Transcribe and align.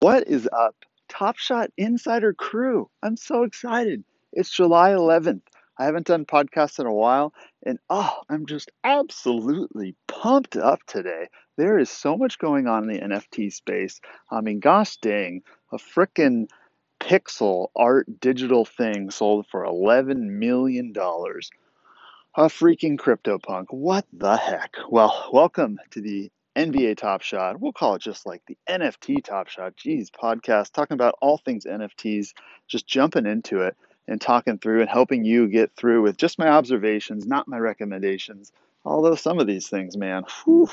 What 0.00 0.28
is 0.28 0.48
up, 0.56 0.76
Top 1.08 1.38
Shot 1.38 1.72
Insider 1.76 2.32
crew? 2.32 2.88
I'm 3.02 3.16
so 3.16 3.42
excited. 3.42 4.04
It's 4.32 4.48
July 4.48 4.90
11th. 4.90 5.42
I 5.76 5.86
haven't 5.86 6.06
done 6.06 6.24
podcasts 6.24 6.78
in 6.78 6.86
a 6.86 6.92
while, 6.92 7.34
and 7.66 7.80
oh, 7.90 8.20
I'm 8.28 8.46
just 8.46 8.70
absolutely 8.84 9.96
pumped 10.06 10.54
up 10.54 10.78
today. 10.86 11.26
There 11.56 11.80
is 11.80 11.90
so 11.90 12.16
much 12.16 12.38
going 12.38 12.68
on 12.68 12.88
in 12.88 12.94
the 12.94 13.16
NFT 13.16 13.52
space. 13.52 14.00
I 14.30 14.40
mean, 14.40 14.60
gosh 14.60 14.98
dang, 14.98 15.42
a 15.72 15.78
freaking 15.78 16.48
pixel 17.00 17.70
art 17.74 18.20
digital 18.20 18.64
thing 18.64 19.10
sold 19.10 19.48
for 19.48 19.64
$11 19.64 20.38
million. 20.38 20.92
A 22.36 22.42
freaking 22.42 22.98
CryptoPunk. 22.98 23.66
What 23.70 24.06
the 24.12 24.36
heck? 24.36 24.76
Well, 24.88 25.28
welcome 25.32 25.80
to 25.90 26.00
the 26.00 26.30
NBA 26.58 26.96
Top 26.96 27.22
Shot. 27.22 27.60
We'll 27.60 27.72
call 27.72 27.94
it 27.94 28.02
just 28.02 28.26
like 28.26 28.42
the 28.46 28.58
NFT 28.68 29.22
Top 29.22 29.46
Shot. 29.46 29.76
Geez, 29.76 30.10
podcast 30.10 30.72
talking 30.72 30.96
about 30.96 31.14
all 31.20 31.38
things 31.38 31.64
NFTs, 31.64 32.34
just 32.66 32.84
jumping 32.84 33.26
into 33.26 33.60
it 33.60 33.76
and 34.08 34.20
talking 34.20 34.58
through 34.58 34.80
and 34.80 34.90
helping 34.90 35.24
you 35.24 35.46
get 35.46 35.70
through 35.76 36.02
with 36.02 36.16
just 36.16 36.36
my 36.36 36.48
observations, 36.48 37.26
not 37.26 37.46
my 37.46 37.58
recommendations. 37.58 38.50
Although 38.84 39.14
some 39.14 39.38
of 39.38 39.46
these 39.46 39.68
things, 39.68 39.96
man, 39.96 40.24
whew, 40.44 40.68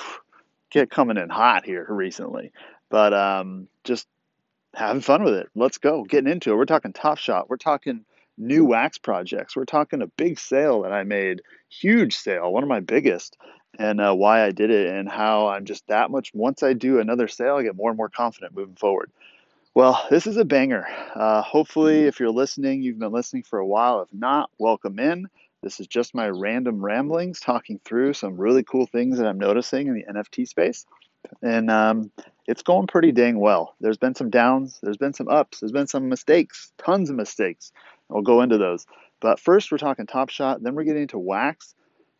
get 0.71 0.89
coming 0.89 1.17
in 1.17 1.29
hot 1.29 1.65
here 1.65 1.85
recently. 1.87 2.51
But 2.89 3.13
um, 3.13 3.67
just 3.83 4.07
having 4.73 5.03
fun 5.03 5.23
with 5.23 5.35
it. 5.35 5.49
Let's 5.53 5.77
go, 5.77 6.03
getting 6.03 6.31
into 6.31 6.51
it. 6.51 6.55
We're 6.55 6.65
talking 6.65 6.93
Top 6.93 7.19
Shot. 7.19 7.47
We're 7.47 7.57
talking 7.57 8.05
new 8.39 8.65
wax 8.65 8.97
projects. 8.97 9.55
We're 9.55 9.65
talking 9.65 10.01
a 10.01 10.07
big 10.07 10.39
sale 10.39 10.81
that 10.81 10.91
I 10.91 11.03
made, 11.03 11.43
huge 11.69 12.15
sale, 12.15 12.51
one 12.51 12.63
of 12.63 12.69
my 12.69 12.79
biggest 12.79 13.37
and 13.79 14.01
uh, 14.01 14.13
why 14.13 14.43
I 14.43 14.51
did 14.51 14.71
it 14.71 14.87
and 14.87 15.09
how 15.09 15.47
I'm 15.47 15.65
just 15.65 15.87
that 15.87 16.11
much. 16.11 16.33
Once 16.33 16.63
I 16.63 16.73
do 16.73 16.99
another 16.99 17.27
sale, 17.27 17.55
I 17.55 17.63
get 17.63 17.75
more 17.75 17.89
and 17.89 17.97
more 17.97 18.09
confident 18.09 18.55
moving 18.55 18.75
forward. 18.75 19.11
Well, 19.73 20.05
this 20.09 20.25
is 20.25 20.37
a 20.37 20.45
banger. 20.45 20.87
Uh, 21.13 21.41
hopefully, 21.41 22.05
if 22.05 22.19
you're 22.19 22.29
listening, 22.29 22.81
you've 22.81 22.99
been 22.99 23.11
listening 23.11 23.43
for 23.43 23.59
a 23.59 23.67
while. 23.67 24.01
If 24.01 24.13
not, 24.13 24.49
welcome 24.57 24.99
in. 24.99 25.27
This 25.61 25.79
is 25.79 25.87
just 25.87 26.15
my 26.15 26.29
random 26.29 26.83
ramblings 26.83 27.39
talking 27.39 27.79
through 27.83 28.13
some 28.13 28.37
really 28.37 28.63
cool 28.63 28.85
things 28.85 29.17
that 29.17 29.27
I'm 29.27 29.39
noticing 29.39 29.87
in 29.87 29.95
the 29.95 30.03
NFT 30.03 30.47
space. 30.47 30.85
And 31.41 31.69
um, 31.71 32.11
it's 32.47 32.61
going 32.61 32.87
pretty 32.87 33.11
dang 33.11 33.39
well. 33.39 33.75
There's 33.81 33.97
been 33.97 34.15
some 34.15 34.29
downs, 34.29 34.79
there's 34.81 34.97
been 34.97 35.13
some 35.13 35.27
ups, 35.27 35.59
there's 35.59 35.71
been 35.71 35.87
some 35.87 36.07
mistakes, 36.07 36.71
tons 36.77 37.09
of 37.09 37.15
mistakes. 37.15 37.71
We'll 38.09 38.21
go 38.21 38.41
into 38.41 38.57
those. 38.57 38.85
But 39.19 39.39
first, 39.39 39.71
we're 39.71 39.79
talking 39.79 40.05
Top 40.05 40.29
Shot, 40.29 40.61
then 40.61 40.75
we're 40.75 40.83
getting 40.83 41.01
into 41.03 41.17
Wax 41.17 41.73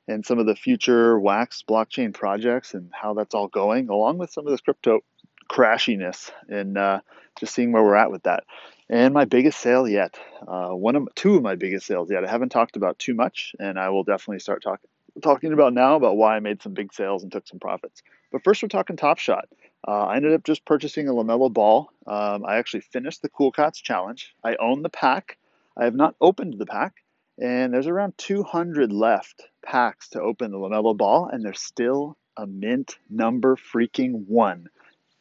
and 0.08 0.26
some 0.26 0.40
of 0.40 0.46
the 0.46 0.56
future 0.56 1.20
Wax 1.20 1.64
blockchain 1.68 2.14
projects 2.14 2.74
and 2.74 2.90
how 2.94 3.14
that's 3.14 3.36
all 3.36 3.48
going, 3.48 3.90
along 3.90 4.18
with 4.18 4.32
some 4.32 4.46
of 4.46 4.52
this 4.52 4.62
crypto 4.62 5.02
crashiness 5.50 6.32
and 6.50 6.78
uh, 6.78 7.00
just 7.40 7.54
seeing 7.54 7.72
where 7.72 7.84
we're 7.84 7.96
at 7.96 8.12
with 8.12 8.24
that. 8.24 8.44
And 8.90 9.14
my 9.14 9.26
biggest 9.26 9.60
sale 9.60 9.88
yet, 9.88 10.20
uh, 10.48 10.70
one 10.70 10.96
of 10.96 11.08
two 11.16 11.36
of 11.36 11.42
my 11.42 11.56
biggest 11.56 11.88
sales 11.88 12.12
yet. 12.12 12.24
I 12.24 12.30
haven't 12.30 12.50
talked 12.50 12.76
about 12.76 13.00
too 13.00 13.16
much, 13.16 13.56
and 13.60 13.80
I 13.80 13.90
will 13.90 14.04
definitely 14.04 14.40
start 14.40 14.62
talking 14.62 14.90
talking 15.24 15.54
about 15.54 15.74
now 15.74 15.96
about 15.96 16.18
why 16.18 16.36
I 16.36 16.40
made 16.40 16.62
some 16.62 16.74
big 16.74 16.94
sales 16.94 17.24
and 17.24 17.32
took 17.32 17.48
some 17.48 17.60
profits. 17.60 18.04
But 18.32 18.44
first, 18.44 18.62
we're 18.62 18.70
talking 18.70 18.98
Top 18.98 19.18
Shot. 19.18 19.48
Uh, 19.88 20.06
I 20.06 20.18
ended 20.18 20.34
up 20.34 20.44
just 20.44 20.66
purchasing 20.66 21.08
a 21.08 21.14
LaMelo 21.14 21.52
Ball. 21.52 21.90
Um, 22.06 22.46
I 22.46 22.58
actually 22.58 22.82
finished 22.82 23.22
the 23.22 23.30
Cool 23.30 23.52
Cats 23.52 23.80
challenge. 23.80 24.36
I 24.44 24.56
own 24.56 24.82
the 24.82 24.90
pack. 24.90 25.38
I 25.78 25.86
have 25.86 25.96
not 25.96 26.16
opened 26.20 26.56
the 26.58 26.66
pack, 26.66 26.96
and 27.42 27.74
there's 27.74 27.88
around 27.88 28.18
200 28.18 28.92
left 28.92 29.44
packs 29.66 30.10
to 30.10 30.22
open 30.22 30.52
the 30.52 30.58
LaMelo 30.58 30.96
Ball, 30.96 31.30
and 31.32 31.44
there's 31.44 31.60
still 31.60 32.18
a 32.38 32.48
mint 32.48 32.98
number 33.10 33.56
freaking 33.56 34.26
one. 34.28 34.68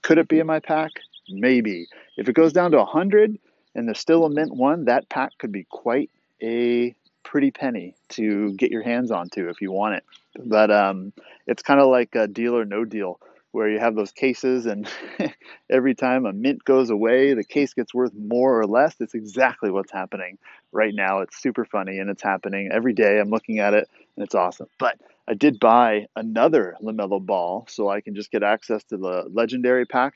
Could 0.02 0.18
it 0.18 0.28
be 0.28 0.38
in 0.38 0.46
my 0.46 0.60
pack? 0.60 0.90
Maybe. 1.28 1.86
If 2.16 2.28
it 2.28 2.34
goes 2.34 2.52
down 2.52 2.70
to 2.72 2.78
100 2.78 3.38
and 3.74 3.88
there's 3.88 3.98
still 3.98 4.24
a 4.24 4.30
mint 4.30 4.54
one, 4.54 4.84
that 4.84 5.08
pack 5.08 5.32
could 5.38 5.52
be 5.52 5.66
quite 5.70 6.10
a 6.42 6.94
pretty 7.22 7.50
penny 7.50 7.94
to 8.10 8.52
get 8.52 8.70
your 8.70 8.82
hands 8.82 9.10
onto 9.10 9.48
if 9.48 9.60
you 9.60 9.72
want 9.72 9.96
it. 9.96 10.04
But 10.44 10.70
um, 10.70 11.12
it's 11.46 11.62
kind 11.62 11.80
of 11.80 11.88
like 11.88 12.14
a 12.14 12.28
deal 12.28 12.56
or 12.56 12.64
no 12.64 12.84
deal 12.84 13.18
where 13.52 13.70
you 13.70 13.78
have 13.78 13.94
those 13.94 14.10
cases 14.10 14.66
and 14.66 14.88
every 15.70 15.94
time 15.94 16.26
a 16.26 16.32
mint 16.32 16.64
goes 16.64 16.90
away, 16.90 17.34
the 17.34 17.44
case 17.44 17.72
gets 17.72 17.94
worth 17.94 18.12
more 18.12 18.60
or 18.60 18.66
less. 18.66 18.96
It's 18.98 19.14
exactly 19.14 19.70
what's 19.70 19.92
happening 19.92 20.38
right 20.72 20.92
now. 20.92 21.20
It's 21.20 21.40
super 21.40 21.64
funny 21.64 21.98
and 21.98 22.10
it's 22.10 22.22
happening 22.22 22.70
every 22.72 22.92
day. 22.92 23.20
I'm 23.20 23.30
looking 23.30 23.60
at 23.60 23.72
it 23.72 23.88
and 24.16 24.24
it's 24.24 24.34
awesome. 24.34 24.68
But 24.78 24.98
I 25.28 25.34
did 25.34 25.58
buy 25.58 26.06
another 26.16 26.76
LaMelo 26.82 27.24
Ball 27.24 27.66
so 27.68 27.88
I 27.88 28.00
can 28.00 28.14
just 28.14 28.30
get 28.30 28.42
access 28.42 28.84
to 28.84 28.96
the 28.96 29.28
legendary 29.32 29.86
pack. 29.86 30.14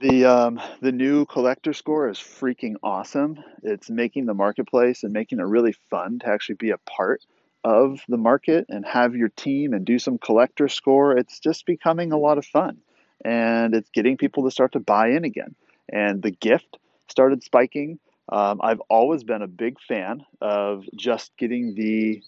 The 0.00 0.24
um, 0.24 0.60
the 0.80 0.92
new 0.92 1.24
collector 1.24 1.72
score 1.72 2.08
is 2.08 2.18
freaking 2.18 2.74
awesome. 2.82 3.38
It's 3.62 3.88
making 3.88 4.26
the 4.26 4.34
marketplace 4.34 5.04
and 5.04 5.12
making 5.12 5.38
it 5.38 5.44
really 5.44 5.72
fun 5.88 6.18
to 6.20 6.28
actually 6.28 6.56
be 6.56 6.70
a 6.70 6.78
part 6.78 7.24
of 7.64 8.00
the 8.08 8.18
market 8.18 8.66
and 8.68 8.84
have 8.84 9.16
your 9.16 9.30
team 9.30 9.72
and 9.72 9.84
do 9.84 9.98
some 9.98 10.18
collector 10.18 10.68
score, 10.68 11.16
it's 11.16 11.40
just 11.40 11.64
becoming 11.64 12.12
a 12.12 12.18
lot 12.18 12.38
of 12.38 12.44
fun. 12.44 12.78
And 13.24 13.74
it's 13.74 13.88
getting 13.90 14.18
people 14.18 14.44
to 14.44 14.50
start 14.50 14.72
to 14.72 14.80
buy 14.80 15.08
in 15.08 15.24
again. 15.24 15.54
And 15.90 16.22
the 16.22 16.30
gift 16.30 16.78
started 17.08 17.42
spiking. 17.42 17.98
Um, 18.28 18.60
I've 18.62 18.80
always 18.90 19.24
been 19.24 19.42
a 19.42 19.46
big 19.46 19.80
fan 19.80 20.24
of 20.42 20.84
just 20.94 21.34
getting 21.38 21.74
the 21.74 22.22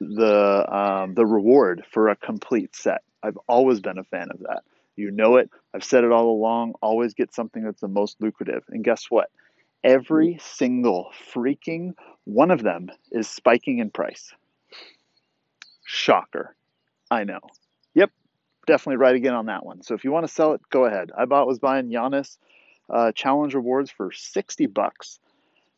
the 0.00 0.66
um, 0.74 1.14
the 1.14 1.26
reward 1.26 1.84
for 1.92 2.08
a 2.08 2.16
complete 2.16 2.74
set. 2.74 3.02
I've 3.22 3.38
always 3.48 3.80
been 3.80 3.98
a 3.98 4.04
fan 4.04 4.28
of 4.30 4.40
that. 4.40 4.62
You 4.96 5.10
know 5.10 5.36
it. 5.36 5.50
I've 5.74 5.84
said 5.84 6.04
it 6.04 6.12
all 6.12 6.30
along. 6.30 6.74
Always 6.80 7.14
get 7.14 7.34
something 7.34 7.62
that's 7.62 7.80
the 7.80 7.88
most 7.88 8.16
lucrative. 8.20 8.64
And 8.68 8.82
guess 8.84 9.06
what? 9.10 9.30
Every 9.84 10.38
single 10.40 11.12
freaking 11.32 11.94
one 12.24 12.50
of 12.50 12.62
them 12.62 12.90
is 13.12 13.28
spiking 13.28 13.78
in 13.78 13.90
price. 13.90 14.32
Shocker. 15.84 16.56
I 17.10 17.24
know. 17.24 17.40
Yep, 17.94 18.10
definitely 18.66 18.96
right 18.96 19.14
again 19.14 19.34
on 19.34 19.46
that 19.46 19.64
one. 19.64 19.82
So 19.82 19.94
if 19.94 20.02
you 20.02 20.10
want 20.10 20.26
to 20.26 20.32
sell 20.32 20.54
it, 20.54 20.60
go 20.70 20.86
ahead. 20.86 21.12
I 21.16 21.24
bought 21.26 21.46
was 21.46 21.58
buying 21.58 21.88
Giannis 21.88 22.38
uh, 22.90 23.12
challenge 23.12 23.54
rewards 23.54 23.90
for 23.90 24.12
60 24.12 24.66
bucks. 24.66 25.20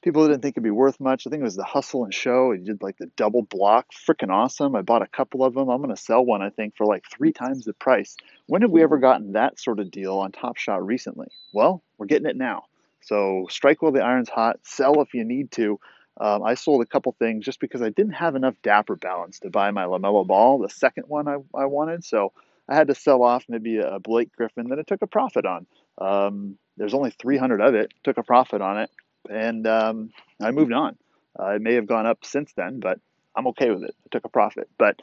People 0.02 0.26
didn't 0.26 0.42
think 0.42 0.54
it'd 0.54 0.62
be 0.62 0.70
worth 0.70 1.00
much. 1.00 1.26
I 1.26 1.30
think 1.30 1.40
it 1.40 1.44
was 1.44 1.56
the 1.56 1.64
hustle 1.64 2.04
and 2.04 2.14
show. 2.14 2.52
He 2.52 2.60
did 2.60 2.82
like 2.82 2.98
the 2.98 3.10
double 3.16 3.42
block, 3.42 3.86
freaking 3.92 4.30
awesome. 4.30 4.76
I 4.76 4.82
bought 4.82 5.02
a 5.02 5.08
couple 5.08 5.44
of 5.44 5.54
them. 5.54 5.68
I'm 5.68 5.82
going 5.82 5.94
to 5.94 6.00
sell 6.00 6.24
one, 6.24 6.40
I 6.40 6.50
think, 6.50 6.76
for 6.76 6.86
like 6.86 7.04
three 7.10 7.32
times 7.32 7.64
the 7.64 7.72
price. 7.72 8.16
When 8.46 8.62
have 8.62 8.70
we 8.70 8.82
ever 8.82 8.98
gotten 8.98 9.32
that 9.32 9.58
sort 9.58 9.80
of 9.80 9.90
deal 9.90 10.18
on 10.18 10.30
Top 10.30 10.56
Shot 10.56 10.86
recently? 10.86 11.26
Well, 11.52 11.82
we're 11.98 12.06
getting 12.06 12.28
it 12.28 12.36
now. 12.36 12.64
So 13.00 13.46
strike 13.50 13.82
while 13.82 13.92
the 13.92 14.04
iron's 14.04 14.28
hot. 14.28 14.60
Sell 14.62 15.02
if 15.02 15.14
you 15.14 15.24
need 15.24 15.50
to. 15.52 15.80
Um, 16.20 16.42
I 16.42 16.54
sold 16.54 16.82
a 16.82 16.86
couple 16.86 17.14
things 17.18 17.44
just 17.44 17.60
because 17.60 17.82
I 17.82 17.90
didn't 17.90 18.14
have 18.14 18.34
enough 18.34 18.54
Dapper 18.62 18.96
balance 18.96 19.40
to 19.40 19.50
buy 19.50 19.70
my 19.70 19.84
LaMelo 19.84 20.26
Ball, 20.26 20.58
the 20.58 20.68
second 20.68 21.04
one 21.06 21.28
I, 21.28 21.36
I 21.54 21.66
wanted. 21.66 22.04
So 22.04 22.32
I 22.68 22.74
had 22.74 22.88
to 22.88 22.94
sell 22.94 23.22
off 23.22 23.44
maybe 23.48 23.78
a 23.78 23.98
Blake 23.98 24.34
Griffin 24.36 24.68
that 24.68 24.78
I 24.78 24.82
took 24.82 25.02
a 25.02 25.06
profit 25.06 25.46
on. 25.46 25.66
Um, 25.96 26.58
there's 26.76 26.94
only 26.94 27.10
300 27.10 27.60
of 27.60 27.74
it, 27.74 27.92
took 28.04 28.18
a 28.18 28.22
profit 28.22 28.60
on 28.60 28.78
it, 28.78 28.90
and 29.28 29.66
um, 29.66 30.10
I 30.40 30.50
moved 30.50 30.72
on. 30.72 30.96
Uh, 31.38 31.50
it 31.50 31.62
may 31.62 31.74
have 31.74 31.86
gone 31.86 32.06
up 32.06 32.24
since 32.24 32.52
then, 32.56 32.80
but 32.80 33.00
I'm 33.36 33.46
okay 33.48 33.70
with 33.70 33.84
it. 33.84 33.94
I 34.04 34.08
took 34.10 34.24
a 34.24 34.28
profit. 34.28 34.68
But 34.78 35.00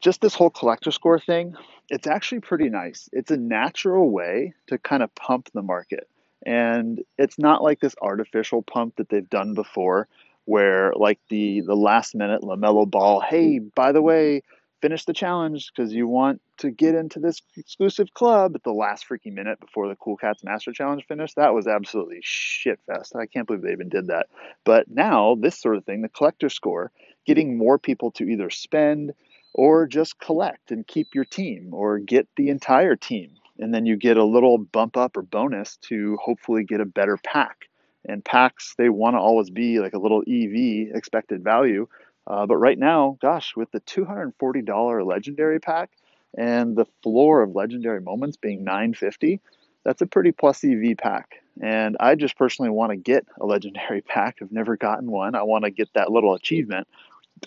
just 0.00 0.20
this 0.20 0.34
whole 0.34 0.50
collector 0.50 0.90
score 0.90 1.18
thing, 1.18 1.56
it's 1.88 2.06
actually 2.06 2.40
pretty 2.40 2.68
nice. 2.68 3.08
It's 3.12 3.30
a 3.30 3.36
natural 3.36 4.10
way 4.10 4.54
to 4.68 4.78
kind 4.78 5.02
of 5.02 5.14
pump 5.14 5.50
the 5.52 5.62
market. 5.62 6.08
And 6.46 7.02
it's 7.18 7.38
not 7.38 7.62
like 7.62 7.80
this 7.80 7.94
artificial 8.02 8.62
pump 8.62 8.96
that 8.96 9.08
they've 9.08 9.28
done 9.28 9.54
before 9.54 10.08
where 10.44 10.92
like 10.94 11.18
the 11.30 11.62
the 11.62 11.74
last 11.74 12.14
minute 12.14 12.42
LaMelo 12.42 12.88
Ball, 12.90 13.20
hey, 13.20 13.58
by 13.58 13.92
the 13.92 14.02
way, 14.02 14.42
finish 14.84 15.06
the 15.06 15.14
challenge 15.14 15.72
because 15.74 15.94
you 15.94 16.06
want 16.06 16.42
to 16.58 16.70
get 16.70 16.94
into 16.94 17.18
this 17.18 17.40
exclusive 17.56 18.12
club 18.12 18.52
at 18.54 18.62
the 18.64 18.70
last 18.70 19.06
freaking 19.08 19.32
minute 19.32 19.58
before 19.58 19.88
the 19.88 19.96
Cool 19.96 20.18
Cats 20.18 20.44
Master 20.44 20.72
Challenge 20.72 21.02
finished. 21.08 21.36
That 21.36 21.54
was 21.54 21.66
absolutely 21.66 22.18
shit 22.20 22.78
fest. 22.86 23.16
I 23.16 23.24
can't 23.24 23.46
believe 23.46 23.62
they 23.62 23.72
even 23.72 23.88
did 23.88 24.08
that. 24.08 24.26
But 24.62 24.84
now 24.90 25.36
this 25.40 25.58
sort 25.58 25.78
of 25.78 25.86
thing, 25.86 26.02
the 26.02 26.10
collector 26.10 26.50
score, 26.50 26.92
getting 27.24 27.56
more 27.56 27.78
people 27.78 28.10
to 28.10 28.24
either 28.24 28.50
spend 28.50 29.14
or 29.54 29.86
just 29.86 30.18
collect 30.18 30.70
and 30.70 30.86
keep 30.86 31.14
your 31.14 31.24
team 31.24 31.72
or 31.72 31.98
get 31.98 32.28
the 32.36 32.50
entire 32.50 32.94
team. 32.94 33.30
And 33.58 33.72
then 33.72 33.86
you 33.86 33.96
get 33.96 34.18
a 34.18 34.24
little 34.24 34.58
bump 34.58 34.98
up 34.98 35.16
or 35.16 35.22
bonus 35.22 35.78
to 35.88 36.18
hopefully 36.22 36.62
get 36.62 36.82
a 36.82 36.84
better 36.84 37.16
pack 37.24 37.70
and 38.06 38.22
packs 38.22 38.74
they 38.76 38.90
want 38.90 39.14
to 39.14 39.18
always 39.18 39.48
be 39.48 39.80
like 39.80 39.94
a 39.94 39.98
little 39.98 40.20
EV 40.28 40.94
expected 40.94 41.42
value. 41.42 41.86
Uh, 42.26 42.46
but 42.46 42.56
right 42.56 42.78
now, 42.78 43.18
gosh, 43.20 43.54
with 43.56 43.70
the 43.70 43.80
$240 43.80 45.06
legendary 45.06 45.60
pack 45.60 45.90
and 46.36 46.76
the 46.76 46.86
floor 47.02 47.42
of 47.42 47.54
legendary 47.54 48.00
moments 48.00 48.36
being 48.36 48.64
950, 48.64 49.40
that's 49.84 50.00
a 50.00 50.06
pretty 50.06 50.32
plus 50.32 50.64
EV 50.64 50.96
pack. 50.96 51.42
And 51.60 51.96
I 52.00 52.14
just 52.14 52.36
personally 52.36 52.70
want 52.70 52.90
to 52.90 52.96
get 52.96 53.26
a 53.40 53.46
legendary 53.46 54.00
pack. 54.02 54.38
I've 54.40 54.52
never 54.52 54.76
gotten 54.76 55.10
one. 55.10 55.34
I 55.34 55.42
want 55.42 55.64
to 55.64 55.70
get 55.70 55.92
that 55.94 56.10
little 56.10 56.34
achievement, 56.34 56.88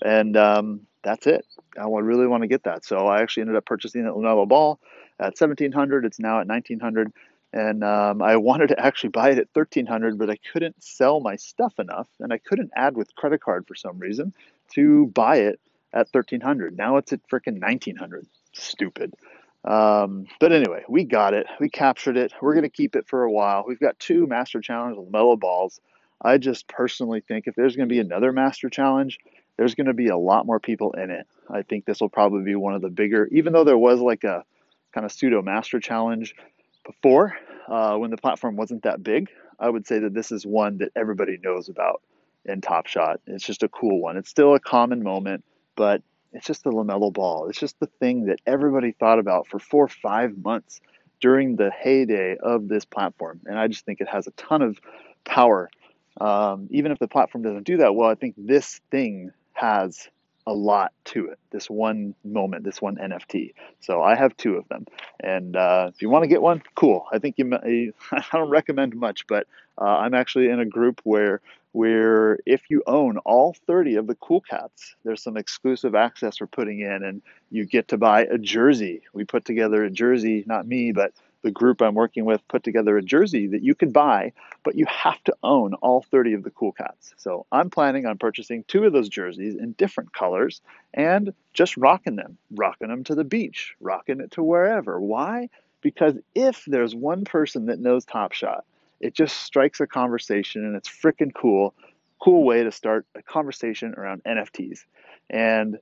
and 0.02 0.38
um, 0.38 0.82
that's 1.04 1.28
it. 1.28 1.46
I 1.78 1.88
really 1.88 2.28
want 2.28 2.44
to 2.44 2.48
get 2.48 2.64
that. 2.64 2.86
So 2.86 3.08
I 3.08 3.22
actually 3.22 3.42
ended 3.42 3.56
up 3.56 3.66
purchasing 3.66 4.04
the 4.04 4.12
LaMelo 4.12 4.48
Ball 4.48 4.80
at 5.20 5.40
1700. 5.40 6.06
It's 6.06 6.20
now 6.20 6.40
at 6.40 6.48
1900 6.48 7.12
and 7.54 7.84
um, 7.84 8.22
I 8.22 8.36
wanted 8.38 8.70
to 8.70 8.80
actually 8.80 9.10
buy 9.10 9.32
it 9.32 9.38
at 9.38 9.48
1300 9.54 10.18
but 10.18 10.30
I 10.30 10.38
couldn't 10.52 10.82
sell 10.84 11.20
my 11.20 11.36
stuff 11.36 11.80
enough 11.80 12.08
and 12.20 12.34
I 12.34 12.38
couldn't 12.38 12.72
add 12.76 12.96
with 12.96 13.16
credit 13.16 13.42
card 13.42 13.68
for 13.68 13.76
some 13.76 14.00
reason 14.00 14.34
to 14.74 15.08
buy 15.08 15.38
it 15.38 15.60
at 15.94 16.08
1300 16.12 16.78
now 16.78 16.98
it's 16.98 17.14
at 17.14 17.22
freaking 17.30 17.62
1900 17.62 18.28
stupid. 18.54 19.14
Um, 19.64 20.26
but 20.40 20.52
anyway 20.52 20.84
we 20.88 21.04
got 21.04 21.34
it. 21.34 21.48
We 21.60 21.70
captured 21.70 22.18
it. 22.18 22.34
We're 22.42 22.54
going 22.54 22.64
to 22.64 22.70
keep 22.70 22.96
it 22.96 23.08
for 23.08 23.24
a 23.24 23.32
while. 23.32 23.64
We've 23.68 23.80
got 23.80 24.00
two 24.00 24.28
master 24.28 24.62
challenge 24.62 24.98
LaMelo 24.98 25.40
Balls. 25.40 25.80
I 26.22 26.38
just 26.38 26.68
personally 26.68 27.22
think 27.22 27.48
if 27.48 27.56
there's 27.56 27.76
going 27.76 27.88
to 27.88 27.94
be 27.94 28.00
another 28.00 28.32
master 28.32 28.70
challenge 28.70 29.20
there's 29.58 29.74
going 29.74 29.88
to 29.88 29.94
be 29.94 30.08
a 30.08 30.18
lot 30.18 30.46
more 30.46 30.60
people 30.60 30.92
in 30.92 31.10
it. 31.10 31.26
I 31.50 31.64
think 31.64 31.86
this 31.86 32.00
will 32.00 32.10
probably 32.10 32.44
be 32.44 32.54
one 32.56 32.76
of 32.76 32.82
the 32.82 32.90
bigger 32.90 33.28
even 33.32 33.54
though 33.54 33.64
there 33.64 33.78
was 33.78 34.00
like 34.00 34.24
a 34.24 34.44
kind 34.94 35.06
of 35.06 35.12
pseudo 35.12 35.42
master 35.42 35.80
challenge 35.80 36.36
before 36.86 37.36
uh, 37.68 37.96
when 37.98 38.12
the 38.12 38.18
platform 38.18 38.56
wasn't 38.56 38.84
that 38.84 39.04
big. 39.04 39.30
I 39.60 39.70
would 39.70 39.88
say 39.88 40.00
that 40.00 40.14
this 40.14 40.32
is 40.32 40.46
one 40.46 40.78
that 40.78 40.92
everybody 40.96 41.38
knows 41.44 41.70
about 41.70 42.02
in 42.48 42.62
Top 42.62 42.88
Shot. 42.88 43.20
It's 43.28 43.46
just 43.46 43.64
a 43.64 43.70
cool 43.70 44.02
one. 44.02 44.18
It's 44.18 44.30
still 44.30 44.56
a 44.56 44.60
common 44.60 45.04
moment, 45.04 45.44
but 45.76 46.02
it's 46.34 46.46
just 46.46 46.64
the 46.64 46.72
LaMelo 46.72 47.12
Ball. 47.12 47.48
It's 47.50 47.60
just 47.60 47.80
the 47.80 47.88
thing 48.00 48.26
that 48.26 48.40
everybody 48.46 48.92
thought 48.92 49.20
about 49.20 49.48
for 49.48 49.60
four 49.60 49.86
or 49.86 49.90
five 49.90 50.38
months 50.38 50.82
during 51.20 51.56
the 51.56 51.72
heyday 51.72 52.38
of 52.38 52.68
this 52.68 52.86
platform. 52.86 53.42
And 53.46 53.58
I 53.58 53.68
just 53.68 53.86
think 53.86 54.02
it 54.02 54.08
has 54.08 54.28
a 54.28 54.32
ton 54.32 54.62
of 54.62 54.80
power. 55.26 55.70
Um, 56.20 56.68
even 56.72 56.92
if 56.92 57.00
the 57.00 57.08
platform 57.08 57.44
doesn't 57.44 57.64
do 57.64 57.78
that 57.78 57.96
well, 57.96 58.10
I 58.10 58.16
think 58.16 58.36
this 58.38 58.82
thing 58.92 59.32
has 59.54 60.10
a 60.48 60.54
lot 60.54 60.94
to 61.04 61.28
it. 61.28 61.38
This 61.52 61.70
one 61.70 62.16
moment, 62.24 62.64
this 62.64 62.82
one 62.82 62.96
NFT. 62.96 63.54
So 63.82 64.02
I 64.02 64.16
have 64.16 64.36
two 64.38 64.56
of 64.56 64.68
them, 64.70 64.86
and 65.20 65.56
uh, 65.56 65.92
if 65.94 66.02
you 66.02 66.10
want 66.10 66.24
to 66.24 66.30
get 66.30 66.42
one, 66.42 66.64
cool. 66.74 67.06
I 67.12 67.20
think 67.20 67.36
you. 67.38 67.52
I 68.12 68.24
don't 68.32 68.50
recommend 68.50 68.96
much, 68.96 69.28
but 69.28 69.46
uh, 69.80 69.84
I'm 69.84 70.14
actually 70.14 70.48
in 70.50 70.60
a 70.62 70.66
group 70.66 71.02
where 71.04 71.42
where 71.78 72.40
if 72.48 72.72
you 72.72 72.82
own 72.88 73.20
all 73.20 73.56
30 73.68 73.98
of 73.98 74.08
the 74.08 74.16
cool 74.16 74.42
cats, 74.42 74.96
there's 75.04 75.22
some 75.22 75.38
exclusive 75.38 75.94
access 75.94 76.42
we're 76.42 76.48
putting 76.48 76.80
in, 76.80 77.04
and 77.04 77.22
you 77.52 77.66
get 77.66 77.90
to 77.90 78.00
buy 78.00 78.22
a 78.22 78.40
jersey. 78.40 79.04
We 79.14 79.26
put 79.26 79.46
together 79.46 79.84
a 79.84 79.92
jersey, 79.92 80.44
not 80.48 80.66
me, 80.68 80.92
but 80.92 81.14
the 81.44 81.52
group 81.52 81.84
I'm 81.84 81.94
working 81.94 82.26
with 82.26 82.42
put 82.48 82.64
together 82.64 82.98
a 82.98 83.04
jersey 83.04 83.46
that 83.50 83.62
you 83.62 83.76
can 83.76 83.92
buy, 83.92 84.34
but 84.64 84.74
you 84.74 84.88
have 84.88 85.24
to 85.26 85.36
own 85.44 85.76
all 85.76 86.02
30 86.02 86.34
of 86.34 86.44
the 86.44 86.50
cool 86.50 86.72
cats. 86.72 87.14
So 87.16 87.46
I'm 87.52 87.70
planning 87.70 88.08
on 88.08 88.18
purchasing 88.18 88.64
two 88.64 88.84
of 88.86 88.92
those 88.92 89.08
jerseys 89.08 89.54
in 89.54 89.74
different 89.74 90.12
colors 90.14 90.62
and 90.96 91.32
just 91.54 91.78
rocking 91.78 92.16
them, 92.16 92.40
rocking 92.56 92.88
them 92.88 93.04
to 93.04 93.14
the 93.14 93.24
beach, 93.24 93.76
rocking 93.80 94.20
it 94.20 94.32
to 94.32 94.42
wherever. 94.42 95.00
Why? 95.00 95.50
Because 95.82 96.16
if 96.34 96.64
there's 96.66 96.96
one 96.96 97.24
person 97.24 97.68
that 97.68 97.80
knows 97.80 98.04
Top 98.04 98.32
Shot, 98.32 98.66
it 99.00 99.14
just 99.14 99.38
strikes 99.42 99.80
a 99.80 99.88
conversation 99.88 100.66
and 100.66 100.76
it's 100.76 100.90
freaking 100.90 101.34
cool. 101.34 101.74
Cool 102.20 102.44
way 102.44 102.64
to 102.64 102.72
start 102.72 103.06
a 103.16 103.22
conversation 103.22 103.94
around 103.96 104.24
NFTs. 104.24 104.80
And 105.30 105.78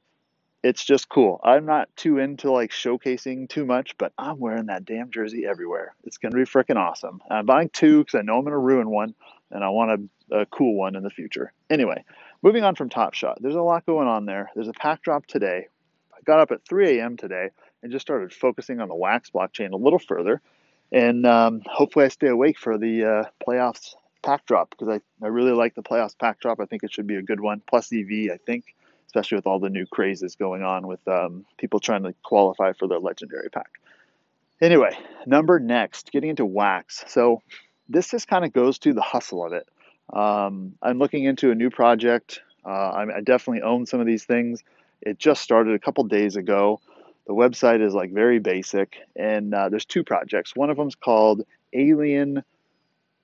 it's 0.63 0.83
just 0.83 1.09
cool. 1.09 1.39
I'm 1.43 1.65
not 1.65 1.95
too 1.95 2.17
into 2.17 2.51
like 2.51 2.71
showcasing 2.71 3.47
too 3.47 3.65
much, 3.65 3.95
but 3.99 4.11
I'm 4.17 4.39
wearing 4.39 4.65
that 4.65 4.83
damn 4.83 5.11
jersey 5.11 5.45
everywhere. 5.45 5.93
It's 6.03 6.17
going 6.17 6.31
to 6.31 6.37
be 6.37 6.43
freaking 6.43 6.77
awesome. 6.77 7.21
I'm 7.29 7.45
buying 7.45 7.69
two 7.69 7.99
because 7.99 8.15
I 8.17 8.23
know 8.23 8.37
I'm 8.37 8.43
going 8.43 8.51
to 8.51 8.57
ruin 8.57 8.89
one 8.89 9.13
and 9.51 9.63
I 9.63 9.69
want 9.69 10.09
a, 10.31 10.39
a, 10.41 10.45
cool 10.47 10.75
one 10.75 10.95
in 10.95 11.03
the 11.03 11.11
future. 11.11 11.53
Anyway, 11.69 12.03
moving 12.41 12.63
on 12.63 12.73
from 12.73 12.89
Top 12.89 13.13
Shot, 13.13 13.37
there's 13.41 13.55
a 13.55 13.61
lot 13.61 13.85
going 13.85 14.07
on 14.07 14.25
there. 14.25 14.49
There's 14.55 14.67
a 14.67 14.73
pack 14.73 15.03
drop 15.03 15.27
today. 15.27 15.67
I 16.11 16.21
got 16.25 16.39
up 16.39 16.51
at 16.51 16.65
3 16.67 16.97
a.m. 16.97 17.15
today 17.15 17.49
and 17.83 17.91
just 17.91 18.05
started 18.05 18.33
focusing 18.33 18.81
on 18.81 18.87
the 18.87 18.95
Wax 18.95 19.29
blockchain 19.29 19.71
a 19.71 19.77
little 19.77 19.99
further. 19.99 20.41
And 20.91 21.25
um, 21.25 21.61
hopefully, 21.65 22.05
I 22.05 22.09
stay 22.09 22.27
awake 22.27 22.57
for 22.57 22.77
the 22.77 23.05
uh, 23.05 23.23
playoffs 23.45 23.95
pack 24.23 24.45
drop 24.45 24.69
because 24.69 24.87
I, 24.87 25.01
I 25.23 25.29
really 25.29 25.51
like 25.51 25.75
the 25.75 25.83
playoffs 25.83 26.17
pack 26.17 26.39
drop. 26.39 26.59
I 26.59 26.65
think 26.65 26.83
it 26.83 26.93
should 26.93 27.07
be 27.07 27.15
a 27.15 27.21
good 27.21 27.39
one. 27.39 27.61
Plus 27.67 27.91
EV, 27.91 28.31
I 28.31 28.37
think 28.45 28.75
especially 29.15 29.37
with 29.37 29.47
all 29.47 29.59
the 29.59 29.69
new 29.69 29.85
crazes 29.85 30.35
going 30.35 30.61
on 30.61 30.87
with 30.87 31.05
um, 31.07 31.45
people 31.57 31.79
trying 31.79 32.03
to 32.03 32.13
qualify 32.23 32.73
for 32.73 32.85
the 32.87 32.99
legendary 32.99 33.49
pack. 33.49 33.69
Anyway, 34.61 34.91
number 35.25 35.57
next, 35.57 36.11
getting 36.11 36.31
into 36.31 36.45
wax. 36.45 37.05
So 37.07 37.41
this 37.87 38.09
just 38.09 38.27
kind 38.27 38.43
of 38.43 38.51
goes 38.51 38.77
to 38.79 38.93
the 38.93 39.01
hustle 39.01 39.45
of 39.45 39.53
it. 39.53 39.67
Um, 40.11 40.73
I'm 40.81 40.99
looking 40.99 41.23
into 41.23 41.51
a 41.51 41.55
new 41.55 41.69
project. 41.69 42.41
Uh, 42.65 43.05
I 43.15 43.21
definitely 43.21 43.61
own 43.61 43.85
some 43.85 44.01
of 44.01 44.05
these 44.05 44.25
things. 44.25 44.63
It 45.01 45.17
just 45.17 45.41
started 45.41 45.75
a 45.75 45.79
couple 45.79 46.03
days 46.05 46.35
ago. 46.35 46.81
The 47.27 47.33
website 47.33 47.81
is 47.81 47.93
like 47.93 48.11
very 48.11 48.39
basic, 48.39 48.97
and 49.15 49.53
uh, 49.53 49.69
there's 49.69 49.85
two 49.85 50.03
projects. 50.03 50.55
One 50.55 50.69
of 50.69 50.77
them 50.77 50.87
is 50.87 50.95
called 50.95 51.43
Alien 51.73 52.43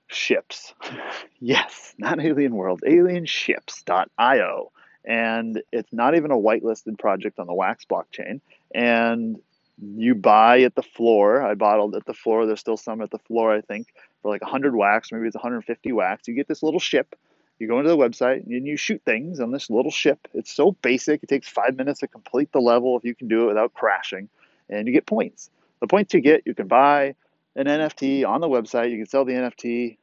Ships. 0.08 0.74
yes, 1.40 1.94
not 1.98 2.20
Alien 2.20 2.54
World, 2.54 2.82
alienships.io 2.86 4.72
and 5.04 5.62
it's 5.72 5.92
not 5.92 6.14
even 6.14 6.30
a 6.30 6.36
whitelisted 6.36 6.98
project 6.98 7.38
on 7.38 7.46
the 7.46 7.54
Wax 7.54 7.84
blockchain. 7.84 8.40
And 8.74 9.40
you 9.80 10.14
buy 10.14 10.60
at 10.60 10.74
the 10.74 10.82
floor. 10.82 11.42
I 11.42 11.54
bottled 11.54 11.96
at 11.96 12.06
the 12.06 12.14
floor. 12.14 12.46
There's 12.46 12.60
still 12.60 12.76
some 12.76 13.02
at 13.02 13.10
the 13.10 13.18
floor, 13.18 13.52
I 13.52 13.62
think, 13.62 13.88
for 14.20 14.30
like 14.30 14.42
100 14.42 14.76
wax, 14.76 15.10
maybe 15.10 15.26
it's 15.26 15.34
150 15.34 15.92
wax. 15.92 16.28
You 16.28 16.34
get 16.34 16.46
this 16.46 16.62
little 16.62 16.80
ship. 16.80 17.16
You 17.62 17.68
go 17.68 17.78
into 17.78 17.90
the 17.90 17.96
website 17.96 18.44
and 18.44 18.66
you 18.66 18.76
shoot 18.76 19.00
things 19.04 19.38
on 19.38 19.52
this 19.52 19.70
little 19.70 19.92
ship. 19.92 20.26
It's 20.34 20.52
so 20.52 20.72
basic. 20.82 21.22
It 21.22 21.28
takes 21.28 21.48
five 21.48 21.76
minutes 21.76 22.00
to 22.00 22.08
complete 22.08 22.50
the 22.50 22.58
level 22.58 22.98
if 22.98 23.04
you 23.04 23.14
can 23.14 23.28
do 23.28 23.44
it 23.44 23.46
without 23.46 23.72
crashing, 23.72 24.28
and 24.68 24.88
you 24.88 24.92
get 24.92 25.06
points. 25.06 25.48
The 25.78 25.86
points 25.86 26.12
you 26.12 26.20
get, 26.20 26.42
you 26.44 26.56
can 26.56 26.66
buy 26.66 27.14
an 27.54 27.66
NFT 27.66 28.26
on 28.26 28.40
the 28.40 28.48
website. 28.48 28.90
You 28.90 28.96
can 28.96 29.06
sell 29.06 29.24
the 29.24 29.34
NFT 29.34 29.96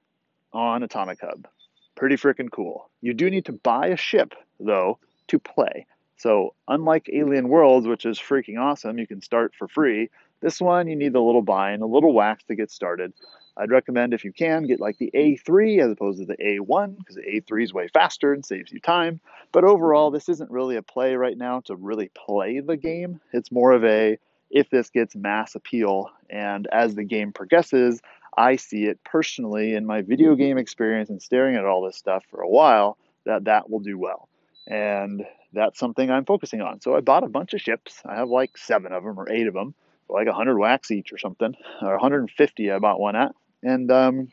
on 0.54 0.84
Atomic 0.84 1.20
Hub. 1.20 1.50
Pretty 1.98 2.16
freaking 2.16 2.50
cool. 2.50 2.90
You 3.02 3.14
do 3.14 3.30
need 3.30 3.44
to 3.48 3.52
buy 3.52 3.88
a 3.88 3.98
ship 3.98 4.36
though, 4.62 4.98
to 5.28 5.38
play. 5.38 5.86
So, 6.16 6.54
unlike 6.70 7.10
Alien 7.12 7.50
Worlds, 7.50 7.88
which 7.88 8.06
is 8.06 8.18
freaking 8.18 8.58
awesome, 8.58 8.98
you 8.98 9.06
can 9.06 9.22
start 9.22 9.54
for 9.60 9.68
free. 9.68 10.12
This 10.42 10.62
one, 10.62 10.88
you 10.88 10.96
need 10.96 11.16
a 11.16 11.22
little 11.22 11.42
buy 11.42 11.72
and 11.72 11.84
a 11.84 11.88
little 11.88 12.14
wax 12.14 12.44
to 12.46 12.56
get 12.56 12.72
started. 12.72 13.14
I'd 13.58 13.72
recommend 13.72 14.14
if 14.14 14.24
you 14.24 14.32
can 14.32 14.68
get 14.68 14.80
like 14.80 14.98
the 14.98 15.12
A3 15.14 15.84
as 15.84 15.92
opposed 15.92 16.20
to 16.20 16.26
the 16.26 16.38
A1 16.38 16.98
because 16.98 17.16
the 17.16 17.22
A3 17.22 17.64
is 17.64 17.74
way 17.74 17.90
faster 17.90 18.32
and 18.34 18.46
saves 18.46 18.72
you 18.72 18.80
time. 18.80 19.20
But 19.52 19.66
overall, 19.66 20.12
this 20.12 20.30
isn't 20.30 20.50
really 20.50 20.78
a 20.78 20.82
play 20.82 21.16
right 21.16 21.38
now 21.38 21.60
to 21.62 21.76
really 21.76 22.10
play 22.16 22.62
the 22.62 22.78
game. 22.78 23.20
It's 23.34 23.52
more 23.52 23.74
of 23.74 23.84
a 23.84 24.18
if 24.50 24.70
this 24.70 24.90
gets 24.90 25.16
mass 25.16 25.56
appeal 25.56 26.10
and 26.30 26.68
as 26.72 26.96
the 26.96 27.04
game 27.04 27.34
progresses, 27.34 28.02
I 28.38 28.56
see 28.56 28.86
it 28.86 29.04
personally 29.04 29.74
in 29.76 29.86
my 29.86 30.02
video 30.02 30.36
game 30.36 30.58
experience 30.58 31.10
and 31.10 31.22
staring 31.22 31.56
at 31.56 31.66
all 31.66 31.84
this 31.84 31.98
stuff 31.98 32.24
for 32.32 32.42
a 32.42 32.50
while 32.50 32.98
that 33.26 33.44
that 33.46 33.70
will 33.70 33.80
do 33.80 33.98
well 33.98 34.30
and 34.70 35.26
that's 35.52 35.80
something 35.80 36.10
I'm 36.10 36.26
focusing 36.26 36.62
on. 36.62 36.80
So 36.80 36.96
I 36.96 37.02
bought 37.02 37.24
a 37.24 37.30
bunch 37.30 37.54
of 37.54 37.62
ships. 37.62 38.02
I 38.06 38.16
have 38.16 38.30
like 38.30 38.56
seven 38.58 38.94
of 38.94 39.04
them 39.04 39.20
or 39.20 39.30
eight 39.30 39.48
of 39.48 39.54
them, 39.54 39.74
like 40.10 40.28
100 40.28 40.58
wax 40.58 40.92
each 40.92 41.14
or 41.14 41.18
something, 41.18 41.56
or 41.82 41.92
150 41.92 42.72
I 42.72 42.80
bought 42.80 43.00
one 43.00 43.16
at, 43.16 43.34
and 43.64 43.92
um, 43.92 44.30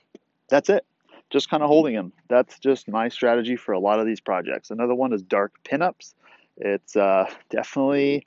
that's 0.48 0.68
it. 0.68 0.84
Just 1.30 1.50
kind 1.50 1.62
of 1.62 1.68
holding 1.68 1.94
them. 1.94 2.12
That's 2.28 2.58
just 2.58 2.88
my 2.88 3.08
strategy 3.08 3.56
for 3.56 3.72
a 3.72 3.80
lot 3.80 3.98
of 3.98 4.06
these 4.06 4.20
projects. 4.20 4.70
Another 4.70 4.94
one 4.94 5.12
is 5.12 5.22
dark 5.22 5.52
pinups. 5.64 6.14
It's 6.56 6.96
uh, 6.96 7.26
definitely 7.50 8.26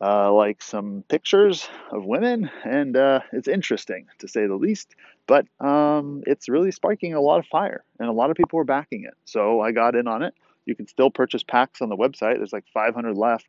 uh, 0.00 0.32
like 0.32 0.62
some 0.62 1.04
pictures 1.08 1.68
of 1.90 2.04
women, 2.04 2.50
and 2.64 2.96
uh, 2.96 3.20
it's 3.32 3.48
interesting 3.48 4.06
to 4.18 4.28
say 4.28 4.46
the 4.46 4.56
least. 4.56 4.94
But 5.26 5.46
um, 5.60 6.22
it's 6.26 6.48
really 6.48 6.70
sparking 6.70 7.14
a 7.14 7.20
lot 7.20 7.38
of 7.38 7.46
fire, 7.46 7.84
and 7.98 8.08
a 8.08 8.12
lot 8.12 8.30
of 8.30 8.36
people 8.36 8.58
are 8.60 8.64
backing 8.64 9.04
it. 9.04 9.14
So 9.24 9.60
I 9.60 9.72
got 9.72 9.94
in 9.94 10.08
on 10.08 10.22
it. 10.22 10.34
You 10.64 10.74
can 10.74 10.86
still 10.86 11.10
purchase 11.10 11.42
packs 11.42 11.82
on 11.82 11.88
the 11.88 11.96
website. 11.96 12.36
There's 12.36 12.52
like 12.52 12.64
500 12.72 13.16
left, 13.16 13.46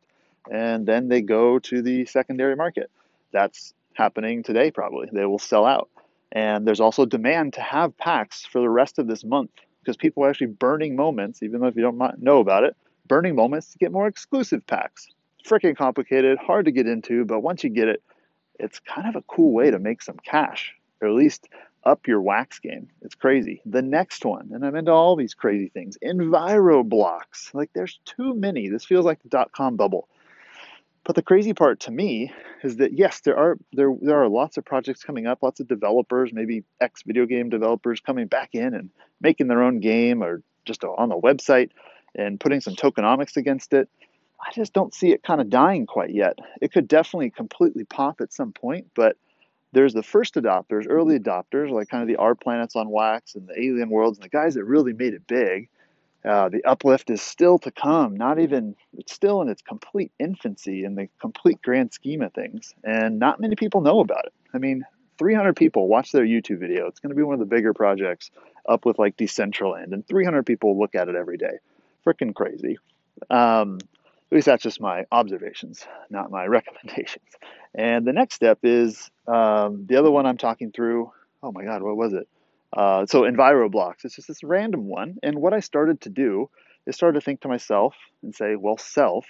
and 0.50 0.86
then 0.86 1.08
they 1.08 1.22
go 1.22 1.58
to 1.60 1.82
the 1.82 2.06
secondary 2.06 2.56
market. 2.56 2.90
That's 3.32 3.74
happening 3.94 4.42
today, 4.42 4.70
probably. 4.70 5.08
They 5.12 5.26
will 5.26 5.38
sell 5.38 5.66
out. 5.66 5.88
And 6.32 6.66
there's 6.66 6.80
also 6.80 7.06
demand 7.06 7.54
to 7.54 7.60
have 7.60 7.96
packs 7.96 8.44
for 8.46 8.60
the 8.60 8.68
rest 8.68 8.98
of 8.98 9.06
this 9.06 9.24
month 9.24 9.50
because 9.80 9.96
people 9.96 10.24
are 10.24 10.30
actually 10.30 10.48
burning 10.48 10.94
moments, 10.94 11.42
even 11.42 11.60
though 11.60 11.66
if 11.66 11.76
you 11.76 11.82
don't 11.82 12.22
know 12.22 12.38
about 12.38 12.64
it, 12.64 12.76
burning 13.06 13.34
moments 13.34 13.72
to 13.72 13.78
get 13.78 13.92
more 13.92 14.06
exclusive 14.06 14.66
packs. 14.66 15.08
Freaking 15.44 15.76
complicated, 15.76 16.38
hard 16.38 16.66
to 16.66 16.70
get 16.70 16.86
into, 16.86 17.24
but 17.24 17.40
once 17.40 17.64
you 17.64 17.70
get 17.70 17.88
it, 17.88 18.02
it's 18.58 18.78
kind 18.78 19.08
of 19.08 19.16
a 19.16 19.22
cool 19.22 19.52
way 19.52 19.70
to 19.70 19.78
make 19.78 20.02
some 20.02 20.18
cash, 20.22 20.74
or 21.00 21.08
at 21.08 21.14
least 21.14 21.48
up 21.82 22.06
your 22.06 22.20
wax 22.20 22.58
game. 22.58 22.88
It's 23.00 23.14
crazy. 23.14 23.62
The 23.64 23.80
next 23.80 24.24
one, 24.26 24.50
and 24.52 24.64
I'm 24.64 24.76
into 24.76 24.92
all 24.92 25.16
these 25.16 25.32
crazy 25.32 25.70
things, 25.70 25.96
Enviro 26.04 26.86
blocks. 26.86 27.50
Like 27.54 27.70
there's 27.72 27.98
too 28.04 28.34
many. 28.34 28.68
This 28.68 28.84
feels 28.84 29.06
like 29.06 29.22
the 29.22 29.30
dot 29.30 29.50
com 29.50 29.76
bubble. 29.76 30.08
But 31.04 31.16
the 31.16 31.22
crazy 31.22 31.54
part 31.54 31.80
to 31.80 31.90
me 31.90 32.32
is 32.62 32.76
that 32.76 32.92
yes, 32.92 33.20
there 33.20 33.36
are 33.36 33.56
there 33.72 33.94
there 34.00 34.22
are 34.22 34.28
lots 34.28 34.56
of 34.56 34.64
projects 34.64 35.02
coming 35.02 35.26
up, 35.26 35.42
lots 35.42 35.60
of 35.60 35.68
developers, 35.68 36.32
maybe 36.32 36.62
ex 36.80 37.02
video 37.02 37.26
game 37.26 37.48
developers 37.48 38.00
coming 38.00 38.26
back 38.26 38.50
in 38.54 38.74
and 38.74 38.90
making 39.20 39.48
their 39.48 39.62
own 39.62 39.80
game 39.80 40.22
or 40.22 40.42
just 40.66 40.84
on 40.84 41.08
the 41.08 41.16
website 41.16 41.70
and 42.14 42.38
putting 42.38 42.60
some 42.60 42.74
tokenomics 42.74 43.36
against 43.36 43.72
it. 43.72 43.88
I 44.40 44.52
just 44.52 44.72
don't 44.72 44.94
see 44.94 45.12
it 45.12 45.22
kind 45.22 45.40
of 45.40 45.50
dying 45.50 45.86
quite 45.86 46.10
yet. 46.10 46.38
It 46.60 46.72
could 46.72 46.88
definitely 46.88 47.30
completely 47.30 47.84
pop 47.84 48.20
at 48.20 48.32
some 48.32 48.52
point, 48.52 48.88
but 48.94 49.16
there's 49.72 49.94
the 49.94 50.02
first 50.02 50.34
adopters, 50.34 50.86
early 50.88 51.18
adopters, 51.18 51.70
like 51.70 51.88
kind 51.88 52.02
of 52.02 52.08
the 52.08 52.16
R 52.16 52.34
planets 52.34 52.74
on 52.74 52.88
wax 52.88 53.34
and 53.34 53.46
the 53.46 53.58
alien 53.58 53.90
worlds, 53.90 54.18
and 54.18 54.24
the 54.24 54.30
guys 54.30 54.54
that 54.54 54.64
really 54.64 54.92
made 54.92 55.14
it 55.14 55.26
big. 55.26 55.68
Uh, 56.24 56.48
the 56.50 56.62
uplift 56.64 57.08
is 57.08 57.22
still 57.22 57.58
to 57.58 57.70
come, 57.70 58.14
not 58.14 58.38
even, 58.38 58.76
it's 58.98 59.12
still 59.12 59.40
in 59.40 59.48
its 59.48 59.62
complete 59.62 60.12
infancy 60.18 60.84
in 60.84 60.94
the 60.94 61.08
complete 61.18 61.62
grand 61.62 61.92
scheme 61.92 62.20
of 62.20 62.32
things. 62.34 62.74
And 62.84 63.18
not 63.18 63.40
many 63.40 63.56
people 63.56 63.80
know 63.80 64.00
about 64.00 64.26
it. 64.26 64.32
I 64.52 64.58
mean, 64.58 64.84
300 65.18 65.56
people 65.56 65.88
watch 65.88 66.12
their 66.12 66.24
YouTube 66.24 66.60
video. 66.60 66.86
It's 66.86 67.00
going 67.00 67.10
to 67.10 67.16
be 67.16 67.22
one 67.22 67.34
of 67.34 67.40
the 67.40 67.46
bigger 67.46 67.72
projects 67.72 68.30
up 68.68 68.84
with 68.84 68.98
like 68.98 69.16
Decentraland, 69.16 69.92
and 69.92 70.06
300 70.06 70.44
people 70.44 70.78
look 70.78 70.94
at 70.94 71.08
it 71.08 71.14
every 71.14 71.36
day. 71.38 71.58
Freaking 72.06 72.34
crazy. 72.34 72.78
Um, 73.28 73.78
at 74.30 74.36
least 74.36 74.46
that's 74.46 74.62
just 74.62 74.80
my 74.80 75.04
observations, 75.10 75.86
not 76.08 76.30
my 76.30 76.46
recommendations. 76.46 77.26
And 77.74 78.06
the 78.06 78.12
next 78.12 78.34
step 78.34 78.58
is 78.62 79.10
um, 79.26 79.86
the 79.86 79.96
other 79.96 80.10
one 80.10 80.26
I'm 80.26 80.38
talking 80.38 80.72
through. 80.72 81.12
Oh 81.42 81.52
my 81.52 81.64
God, 81.64 81.82
what 81.82 81.96
was 81.96 82.12
it? 82.12 82.28
Uh, 82.72 83.06
so 83.06 83.22
EnviroBlocks. 83.22 84.04
It's 84.04 84.16
just 84.16 84.28
this 84.28 84.44
random 84.44 84.86
one. 84.86 85.16
And 85.22 85.40
what 85.40 85.52
I 85.54 85.60
started 85.60 86.00
to 86.02 86.10
do 86.10 86.50
is 86.86 86.94
start 86.94 87.14
to 87.14 87.20
think 87.20 87.40
to 87.40 87.48
myself 87.48 87.94
and 88.22 88.34
say, 88.34 88.56
well, 88.56 88.78
self, 88.78 89.26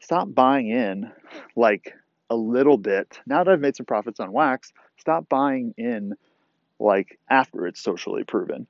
stop 0.00 0.32
buying 0.32 0.68
in 0.68 1.10
like 1.56 1.94
a 2.30 2.36
little 2.36 2.78
bit. 2.78 3.20
Now 3.26 3.44
that 3.44 3.50
I've 3.50 3.60
made 3.60 3.76
some 3.76 3.86
profits 3.86 4.20
on 4.20 4.32
wax, 4.32 4.72
stop 4.96 5.28
buying 5.28 5.74
in 5.76 6.14
like 6.78 7.18
after 7.30 7.66
it's 7.66 7.80
socially 7.80 8.24
proven. 8.24 8.66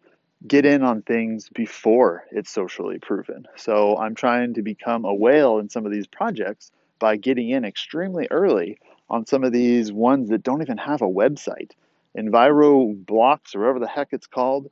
Get 0.46 0.66
in 0.66 0.82
on 0.82 1.02
things 1.02 1.48
before 1.48 2.24
it's 2.30 2.50
socially 2.50 2.98
proven. 2.98 3.46
So 3.56 3.96
I'm 3.96 4.14
trying 4.14 4.54
to 4.54 4.62
become 4.62 5.04
a 5.04 5.14
whale 5.14 5.58
in 5.58 5.70
some 5.70 5.86
of 5.86 5.92
these 5.92 6.06
projects 6.06 6.70
by 6.98 7.16
getting 7.16 7.50
in 7.50 7.64
extremely 7.64 8.28
early 8.30 8.78
on 9.08 9.26
some 9.26 9.44
of 9.44 9.52
these 9.52 9.92
ones 9.92 10.28
that 10.30 10.42
don't 10.42 10.62
even 10.62 10.78
have 10.78 11.02
a 11.02 11.06
website. 11.08 11.72
Enviro 12.16 12.94
Blocks, 13.04 13.54
or 13.54 13.60
whatever 13.60 13.80
the 13.80 13.88
heck 13.88 14.08
it's 14.12 14.26
called, 14.26 14.68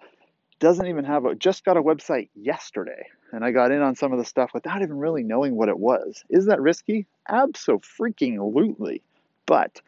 doesn't 0.61 0.87
even 0.87 1.04
have 1.04 1.25
a 1.25 1.34
just 1.34 1.64
got 1.64 1.76
a 1.76 1.82
website 1.82 2.28
yesterday. 2.34 3.06
And 3.32 3.44
I 3.44 3.50
got 3.50 3.72
in 3.72 3.82
on 3.82 3.96
some 3.96 4.12
of 4.12 4.18
the 4.18 4.25
stuff 4.25 4.52
without 4.54 4.82
even 4.82 4.99
really 4.99 5.22
knowing 5.22 5.56
what 5.56 5.68
it 5.68 5.78
was. 5.78 6.22
Is 6.30 6.46
that 6.46 6.61
risky? 6.61 7.06
Absolutely. 7.28 9.02
But 9.46 9.80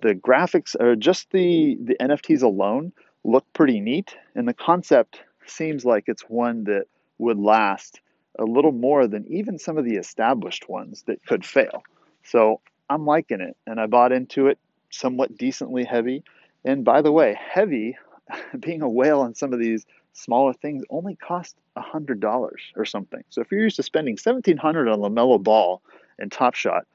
the 0.00 0.14
graphics 0.14 0.74
or 0.80 0.96
just 0.96 1.30
the 1.30 1.76
the 1.82 1.96
NFTs 2.00 2.42
alone 2.42 2.92
look 3.24 3.44
pretty 3.52 3.80
neat 3.80 4.16
and 4.34 4.48
the 4.48 4.54
concept 4.54 5.20
seems 5.46 5.84
like 5.84 6.04
it's 6.06 6.22
one 6.22 6.64
that 6.64 6.86
would 7.18 7.38
last 7.38 8.00
a 8.38 8.44
little 8.44 8.72
more 8.72 9.06
than 9.06 9.26
even 9.28 9.58
some 9.58 9.78
of 9.78 9.84
the 9.84 9.96
established 9.96 10.68
ones 10.68 11.04
that 11.06 11.24
could 11.26 11.44
fail. 11.44 11.82
So 12.24 12.60
I'm 12.88 13.04
liking 13.06 13.40
it 13.40 13.56
and 13.66 13.80
I 13.80 13.86
bought 13.86 14.12
into 14.12 14.46
it 14.48 14.58
somewhat 14.90 15.36
decently 15.36 15.84
heavy. 15.84 16.22
And 16.64 16.84
by 16.84 17.02
the 17.02 17.12
way, 17.12 17.38
heavy, 17.38 17.96
being 18.58 18.82
a 18.82 18.88
whale 18.88 19.20
on 19.20 19.34
some 19.34 19.52
of 19.52 19.58
these 19.58 19.86
smaller 20.12 20.52
things 20.52 20.84
only 20.90 21.16
cost 21.16 21.56
$100 21.76 22.52
or 22.76 22.84
something. 22.84 23.24
So 23.30 23.40
if 23.40 23.50
you're 23.50 23.62
used 23.62 23.76
to 23.76 23.82
spending 23.82 24.14
1700 24.14 24.88
on 24.88 25.00
LaMelo 25.00 25.42
Ball 25.42 25.80
and 26.18 26.30
Top 26.30 26.54
Shot 26.54 26.86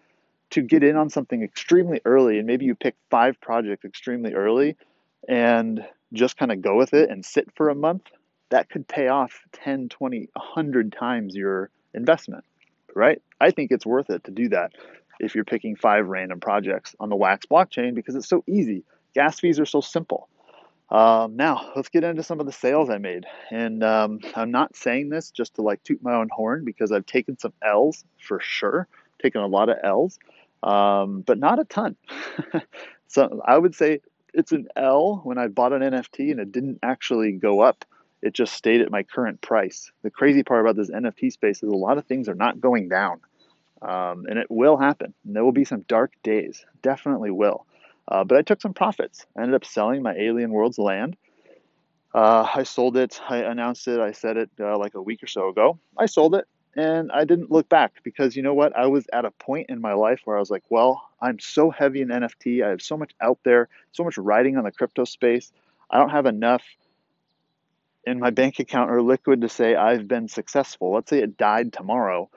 to 0.51 0.61
get 0.61 0.83
in 0.83 0.95
on 0.95 1.09
something 1.09 1.43
extremely 1.43 1.99
early 2.05 2.37
and 2.37 2.47
maybe 2.47 2.65
you 2.65 2.75
pick 2.75 2.95
five 3.09 3.39
projects 3.41 3.83
extremely 3.83 4.33
early 4.33 4.77
and 5.27 5.85
just 6.13 6.37
kind 6.37 6.51
of 6.51 6.61
go 6.61 6.75
with 6.77 6.93
it 6.93 7.09
and 7.09 7.25
sit 7.25 7.49
for 7.55 7.69
a 7.69 7.75
month, 7.75 8.03
that 8.49 8.69
could 8.69 8.87
pay 8.87 9.09
off 9.09 9.41
10, 9.51 9.89
20, 9.89 10.29
100 10.33 10.93
times 10.93 11.35
your 11.35 11.69
investment, 11.93 12.45
right? 12.95 13.21
I 13.41 13.51
think 13.51 13.71
it's 13.71 13.85
worth 13.85 14.09
it 14.09 14.23
to 14.25 14.31
do 14.31 14.49
that 14.49 14.71
if 15.19 15.35
you're 15.35 15.43
picking 15.43 15.75
five 15.75 16.07
random 16.07 16.39
projects 16.39 16.95
on 16.99 17.09
the 17.09 17.15
Wax 17.15 17.45
blockchain 17.45 17.93
because 17.93 18.15
it's 18.15 18.29
so 18.29 18.43
easy. 18.47 18.83
Gas 19.17 19.39
fees 19.39 19.59
are 19.59 19.65
so 19.65 19.81
simple. 19.81 20.29
Um, 20.91 21.37
now, 21.37 21.71
let's 21.75 21.89
get 21.89 22.03
into 22.03 22.21
some 22.21 22.39
of 22.39 22.45
the 22.45 22.51
sales 22.51 22.87
I 22.91 22.99
made. 22.99 23.25
And 23.49 23.83
um, 23.83 24.19
I'm 24.35 24.51
not 24.51 24.75
saying 24.75 25.09
this 25.09 25.31
just 25.31 25.55
to 25.55 25.63
like 25.63 25.81
toot 25.81 26.03
my 26.03 26.13
own 26.13 26.29
horn 26.31 26.63
because 26.63 26.91
I've 26.91 27.07
taken 27.07 27.35
some 27.39 27.51
L's 27.63 28.05
for 28.19 28.39
sure, 28.39 28.87
taken 29.19 29.41
a 29.41 29.47
lot 29.47 29.69
of 29.69 29.77
L's, 29.83 30.19
um, 30.61 31.21
but 31.21 31.39
not 31.39 31.57
a 31.57 31.63
ton. 31.63 31.95
so 33.07 33.41
I 33.43 33.57
would 33.57 33.73
say 33.73 34.01
it's 34.35 34.51
an 34.51 34.67
L 34.75 35.21
when 35.23 35.39
I 35.39 35.47
bought 35.47 35.73
an 35.73 35.81
NFT 35.81 36.29
and 36.29 36.39
it 36.39 36.51
didn't 36.51 36.77
actually 36.83 37.31
go 37.31 37.61
up. 37.61 37.85
It 38.21 38.33
just 38.33 38.53
stayed 38.53 38.81
at 38.81 38.91
my 38.91 39.01
current 39.01 39.41
price. 39.41 39.91
The 40.03 40.11
crazy 40.11 40.43
part 40.43 40.61
about 40.61 40.75
this 40.75 40.91
NFT 40.91 41.31
space 41.31 41.63
is 41.63 41.69
a 41.69 41.75
lot 41.75 41.97
of 41.97 42.05
things 42.05 42.29
are 42.29 42.35
not 42.35 42.61
going 42.61 42.87
down. 42.87 43.21
Um, 43.81 44.27
and 44.29 44.37
it 44.37 44.47
will 44.51 44.77
happen. 44.77 45.15
And 45.25 45.35
there 45.35 45.43
will 45.43 45.51
be 45.51 45.65
some 45.65 45.81
dark 45.87 46.11
days, 46.21 46.63
definitely 46.83 47.31
will. 47.31 47.66
Uh, 48.07 48.23
but 48.23 48.37
I 48.37 48.41
took 48.41 48.61
some 48.61 48.73
profits. 48.73 49.25
I 49.35 49.41
ended 49.41 49.55
up 49.55 49.65
selling 49.65 50.01
my 50.01 50.13
Alien 50.13 50.51
Worlds 50.51 50.77
land. 50.77 51.17
Uh, 52.13 52.47
I 52.53 52.63
sold 52.63 52.97
it. 52.97 53.19
I 53.29 53.37
announced 53.37 53.87
it. 53.87 53.99
I 53.99 54.11
said 54.11 54.37
it 54.37 54.49
uh, 54.59 54.77
like 54.77 54.95
a 54.95 55.01
week 55.01 55.23
or 55.23 55.27
so 55.27 55.49
ago. 55.49 55.77
I 55.97 56.05
sold 56.05 56.35
it 56.35 56.45
and 56.77 57.11
I 57.11 57.25
didn't 57.25 57.51
look 57.51 57.67
back 57.67 58.03
because 58.03 58.35
you 58.35 58.43
know 58.43 58.53
what? 58.53 58.75
I 58.77 58.85
was 58.85 59.05
at 59.11 59.25
a 59.25 59.31
point 59.31 59.69
in 59.69 59.81
my 59.81 59.93
life 59.93 60.21
where 60.23 60.37
I 60.37 60.39
was 60.39 60.51
like, 60.51 60.63
well, 60.69 61.09
I'm 61.19 61.39
so 61.39 61.71
heavy 61.71 62.01
in 62.01 62.09
NFT. 62.09 62.63
I 62.63 62.69
have 62.69 62.81
so 62.81 62.95
much 62.95 63.11
out 63.19 63.39
there, 63.43 63.67
so 63.91 64.03
much 64.03 64.17
writing 64.17 64.57
on 64.57 64.63
the 64.63 64.71
crypto 64.71 65.03
space. 65.03 65.51
I 65.89 65.97
don't 65.97 66.11
have 66.11 66.27
enough 66.27 66.63
in 68.05 68.19
my 68.19 68.29
bank 68.29 68.59
account 68.59 68.91
or 68.91 69.01
liquid 69.01 69.41
to 69.41 69.49
say 69.49 69.75
I've 69.75 70.07
been 70.07 70.27
successful. 70.27 70.93
Let's 70.93 71.09
say 71.09 71.19
it 71.19 71.35
died 71.35 71.73
tomorrow 71.73 72.29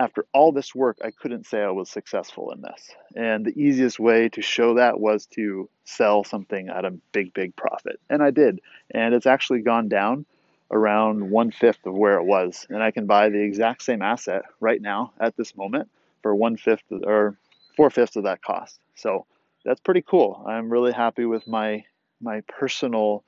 after 0.00 0.26
all 0.32 0.52
this 0.52 0.74
work, 0.74 0.98
I 1.04 1.10
couldn't 1.10 1.46
say 1.46 1.62
I 1.62 1.70
was 1.70 1.88
successful 1.88 2.50
in 2.52 2.62
this. 2.62 2.90
And 3.14 3.44
the 3.44 3.58
easiest 3.58 4.00
way 4.00 4.28
to 4.30 4.42
show 4.42 4.74
that 4.74 4.98
was 4.98 5.26
to 5.34 5.68
sell 5.84 6.24
something 6.24 6.68
at 6.68 6.84
a 6.84 6.90
big, 7.12 7.32
big 7.32 7.54
profit. 7.54 8.00
And 8.10 8.22
I 8.22 8.30
did. 8.30 8.60
And 8.90 9.14
it's 9.14 9.26
actually 9.26 9.60
gone 9.60 9.88
down 9.88 10.26
around 10.70 11.30
one 11.30 11.52
fifth 11.52 11.86
of 11.86 11.94
where 11.94 12.18
it 12.18 12.24
was. 12.24 12.66
And 12.68 12.82
I 12.82 12.90
can 12.90 13.06
buy 13.06 13.28
the 13.28 13.40
exact 13.40 13.82
same 13.82 14.02
asset 14.02 14.42
right 14.60 14.82
now 14.82 15.12
at 15.20 15.36
this 15.36 15.56
moment 15.56 15.88
for 16.22 16.34
one 16.34 16.56
fifth 16.56 16.84
or 16.90 17.36
four 17.76 17.90
fifths 17.90 18.16
of 18.16 18.24
that 18.24 18.42
cost. 18.42 18.80
So 18.96 19.26
that's 19.64 19.80
pretty 19.80 20.02
cool. 20.02 20.44
I'm 20.46 20.70
really 20.70 20.92
happy 20.92 21.24
with 21.24 21.46
my 21.46 21.84
my 22.20 22.40
personal 22.42 23.22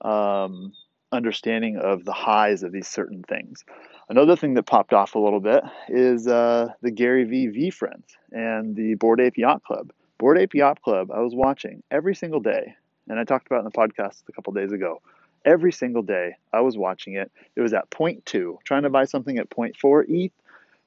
um, 0.00 0.72
understanding 1.16 1.78
of 1.78 2.04
the 2.04 2.12
highs 2.12 2.62
of 2.62 2.72
these 2.72 2.88
certain 2.88 3.22
things. 3.24 3.64
Another 4.08 4.36
thing 4.36 4.54
that 4.54 4.64
popped 4.64 4.92
off 4.92 5.16
a 5.16 5.18
little 5.18 5.40
bit 5.40 5.64
is 5.88 6.28
uh, 6.28 6.68
the 6.82 6.92
Gary 6.92 7.24
V 7.24 7.48
VeeFriends 7.48 8.16
and 8.30 8.76
the 8.76 8.94
Bored 8.94 9.20
Ape 9.20 9.36
Yacht 9.38 9.64
Club. 9.64 9.92
Bored 10.18 10.38
Ape 10.38 10.54
Yacht 10.54 10.80
Club, 10.80 11.10
I 11.10 11.20
was 11.20 11.34
watching 11.34 11.82
every 11.90 12.14
single 12.14 12.40
day, 12.40 12.74
and 13.08 13.18
I 13.18 13.24
talked 13.24 13.46
about 13.46 13.58
in 13.58 13.64
the 13.64 13.70
podcast 13.70 14.22
a 14.28 14.32
couple 14.32 14.52
days 14.52 14.72
ago. 14.72 15.02
Every 15.44 15.72
single 15.72 16.02
day, 16.02 16.36
I 16.52 16.60
was 16.60 16.76
watching 16.76 17.14
it. 17.14 17.30
It 17.56 17.60
was 17.60 17.72
at 17.72 17.90
point 17.90 18.24
two, 18.26 18.58
trying 18.64 18.84
to 18.84 18.90
buy 18.90 19.04
something 19.04 19.38
at 19.38 19.50
point 19.50 19.76
four 19.76 20.04
ETH 20.08 20.32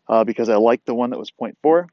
uh, 0.08 0.24
because 0.24 0.50
I 0.50 0.56
liked 0.56 0.86
the 0.86 0.96
one 0.96 1.10
that 1.12 1.20
was 1.20 1.32
point 1.32 1.58
four. 1.62 1.88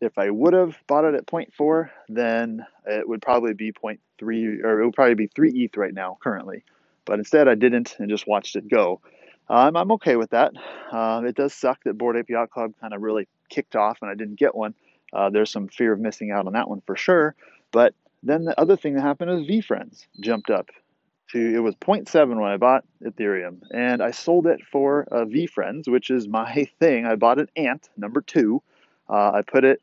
If 0.00 0.18
I 0.18 0.30
would 0.30 0.52
have 0.52 0.76
bought 0.86 1.04
it 1.04 1.14
at 1.14 1.26
point 1.26 1.54
four, 1.54 1.90
then 2.08 2.66
it 2.84 3.08
would 3.08 3.22
probably 3.22 3.54
be 3.54 3.72
point 3.72 4.00
three, 4.18 4.60
or 4.60 4.80
it 4.80 4.84
would 4.84 4.94
probably 4.94 5.14
be 5.14 5.28
three 5.28 5.50
ETH 5.50 5.76
right 5.76 5.94
now 5.94 6.18
currently. 6.20 6.64
But 7.04 7.18
instead, 7.18 7.48
I 7.48 7.54
didn't 7.54 7.96
and 7.98 8.08
just 8.08 8.26
watched 8.26 8.56
it 8.56 8.68
go. 8.68 9.00
Um, 9.48 9.76
I'm 9.76 9.92
okay 9.92 10.16
with 10.16 10.30
that. 10.30 10.52
Uh, 10.90 11.22
it 11.26 11.34
does 11.34 11.52
suck 11.52 11.84
that 11.84 11.98
Bored 11.98 12.16
Ape 12.16 12.30
Yacht 12.30 12.50
Club 12.50 12.72
kind 12.80 12.94
of 12.94 13.02
really 13.02 13.28
kicked 13.50 13.76
off 13.76 13.98
and 14.00 14.10
I 14.10 14.14
didn't 14.14 14.38
get 14.38 14.54
one. 14.54 14.74
Uh, 15.12 15.30
there's 15.30 15.50
some 15.50 15.68
fear 15.68 15.92
of 15.92 16.00
missing 16.00 16.30
out 16.30 16.46
on 16.46 16.54
that 16.54 16.68
one 16.68 16.82
for 16.86 16.96
sure. 16.96 17.34
But 17.70 17.94
then 18.22 18.44
the 18.44 18.58
other 18.58 18.76
thing 18.76 18.94
that 18.94 19.02
happened 19.02 19.30
is 19.30 19.46
VeeFriends 19.46 20.06
jumped 20.20 20.50
up 20.50 20.70
to 21.32 21.54
it 21.54 21.58
was 21.58 21.74
0.7 21.76 22.28
when 22.28 22.50
I 22.50 22.56
bought 22.56 22.84
Ethereum, 23.02 23.60
and 23.72 24.02
I 24.02 24.10
sold 24.10 24.46
it 24.46 24.60
for 24.70 25.06
uh, 25.10 25.24
VeeFriends, 25.24 25.88
which 25.88 26.10
is 26.10 26.28
my 26.28 26.70
thing. 26.80 27.06
I 27.06 27.16
bought 27.16 27.38
an 27.38 27.48
Ant 27.56 27.88
number 27.96 28.20
two. 28.20 28.62
Uh, 29.08 29.32
I 29.32 29.42
put 29.42 29.64
it 29.64 29.82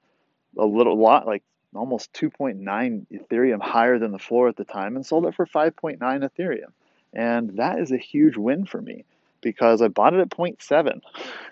a 0.58 0.66
little 0.66 0.98
lot 0.98 1.28
like 1.28 1.44
almost 1.76 2.14
2.9 2.14 3.06
Ethereum 3.12 3.62
higher 3.62 3.98
than 4.00 4.12
the 4.12 4.20
floor 4.20 4.50
at 4.50 4.56
the 4.56 4.66
time, 4.66 4.96
and 4.96 5.06
sold 5.06 5.26
it 5.26 5.36
for 5.36 5.46
5.9 5.46 6.00
Ethereum. 6.00 6.72
And 7.14 7.58
that 7.58 7.80
is 7.80 7.92
a 7.92 7.98
huge 7.98 8.38
win 8.38 8.66
for 8.66 8.82
me 8.82 9.06
because 9.42 9.82
I 9.82 9.88
bought 9.88 10.14
it 10.14 10.20
at 10.20 10.30
0.7. 10.30 11.02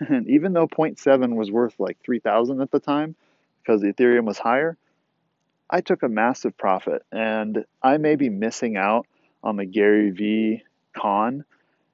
and 0.08 0.28
even 0.28 0.52
though 0.52 0.68
0.7 0.68 1.34
was 1.34 1.50
worth 1.50 1.74
like 1.78 1.98
3000 2.04 2.60
at 2.60 2.70
the 2.70 2.80
time 2.80 3.14
because 3.62 3.80
the 3.80 3.92
Ethereum 3.92 4.24
was 4.24 4.38
higher, 4.38 4.76
I 5.68 5.80
took 5.80 6.02
a 6.02 6.08
massive 6.08 6.56
profit 6.56 7.04
and 7.12 7.64
I 7.82 7.98
may 7.98 8.16
be 8.16 8.28
missing 8.28 8.76
out 8.76 9.06
on 9.42 9.56
the 9.56 9.66
Gary 9.66 10.10
V 10.10 10.62
con. 10.94 11.44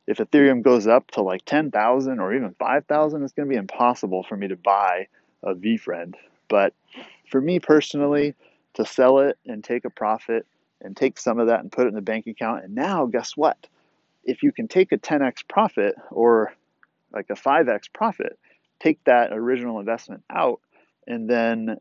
If 0.06 0.18
Ethereum 0.18 0.62
goes 0.62 0.86
up 0.86 1.10
to 1.12 1.22
like 1.22 1.44
10,000 1.44 2.20
or 2.20 2.34
even 2.34 2.54
5,000, 2.58 3.22
it's 3.22 3.32
going 3.32 3.48
to 3.48 3.52
be 3.52 3.58
impossible 3.58 4.22
for 4.22 4.36
me 4.36 4.48
to 4.48 4.56
buy 4.56 5.08
a 5.42 5.54
VeeFriend. 5.54 6.14
But 6.48 6.74
for 7.28 7.40
me 7.40 7.58
personally, 7.58 8.34
to 8.74 8.84
sell 8.84 9.18
it 9.20 9.38
and 9.46 9.64
take 9.64 9.84
a 9.84 9.90
profit 9.90 10.46
and 10.80 10.96
take 10.96 11.18
some 11.18 11.38
of 11.38 11.48
that 11.48 11.60
and 11.60 11.72
put 11.72 11.86
it 11.86 11.88
in 11.88 11.94
the 11.94 12.02
bank 12.02 12.26
account, 12.26 12.64
and 12.64 12.74
now 12.74 13.06
guess 13.06 13.36
what? 13.36 13.66
if 14.26 14.42
you 14.42 14.52
can 14.52 14.68
take 14.68 14.92
a 14.92 14.98
10x 14.98 15.48
profit 15.48 15.94
or 16.10 16.52
like 17.12 17.30
a 17.30 17.34
5x 17.34 17.92
profit, 17.92 18.38
take 18.80 19.02
that 19.04 19.32
original 19.32 19.78
investment 19.78 20.24
out 20.30 20.60
and 21.06 21.30
then 21.30 21.78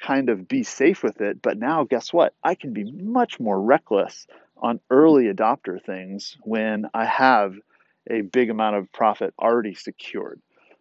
kind 0.00 0.28
of 0.28 0.46
be 0.46 0.64
safe 0.64 1.02
with 1.02 1.20
it. 1.20 1.40
But 1.40 1.58
now, 1.58 1.84
guess 1.84 2.12
what? 2.12 2.34
I 2.42 2.54
can 2.54 2.72
be 2.72 2.90
much 2.90 3.40
more 3.40 3.58
reckless 3.58 4.26
on 4.58 4.80
early 4.90 5.32
adopter 5.32 5.82
things 5.82 6.36
when 6.42 6.86
I 6.92 7.06
have 7.06 7.54
a 8.10 8.20
big 8.20 8.50
amount 8.50 8.76
of 8.76 8.92
profit 8.92 9.32
already 9.38 9.74
secured. 9.74 10.40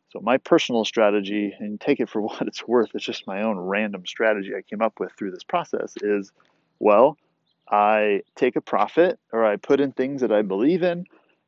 So, 0.09 0.19
my 0.21 0.37
personal 0.37 0.85
strategy, 0.85 1.53
and 1.59 1.79
take 1.79 1.99
it 1.99 2.09
for 2.09 2.21
what 2.21 2.41
it's 2.41 2.67
worth, 2.67 2.89
it's 2.93 3.05
just 3.05 3.27
my 3.27 3.43
own 3.43 3.57
random 3.57 4.05
strategy 4.05 4.53
I 4.55 4.61
came 4.61 4.81
up 4.81 4.99
with 4.99 5.11
through 5.13 5.31
this 5.31 5.43
process 5.43 5.93
is 6.01 6.31
well, 6.79 7.17
I 7.69 8.21
take 8.35 8.55
a 8.55 8.61
profit 8.61 9.19
or 9.31 9.45
I 9.45 9.55
put 9.55 9.79
in 9.79 9.91
things 9.91 10.21
that 10.21 10.31
I 10.31 10.41
believe 10.41 10.83
in, 10.83 11.05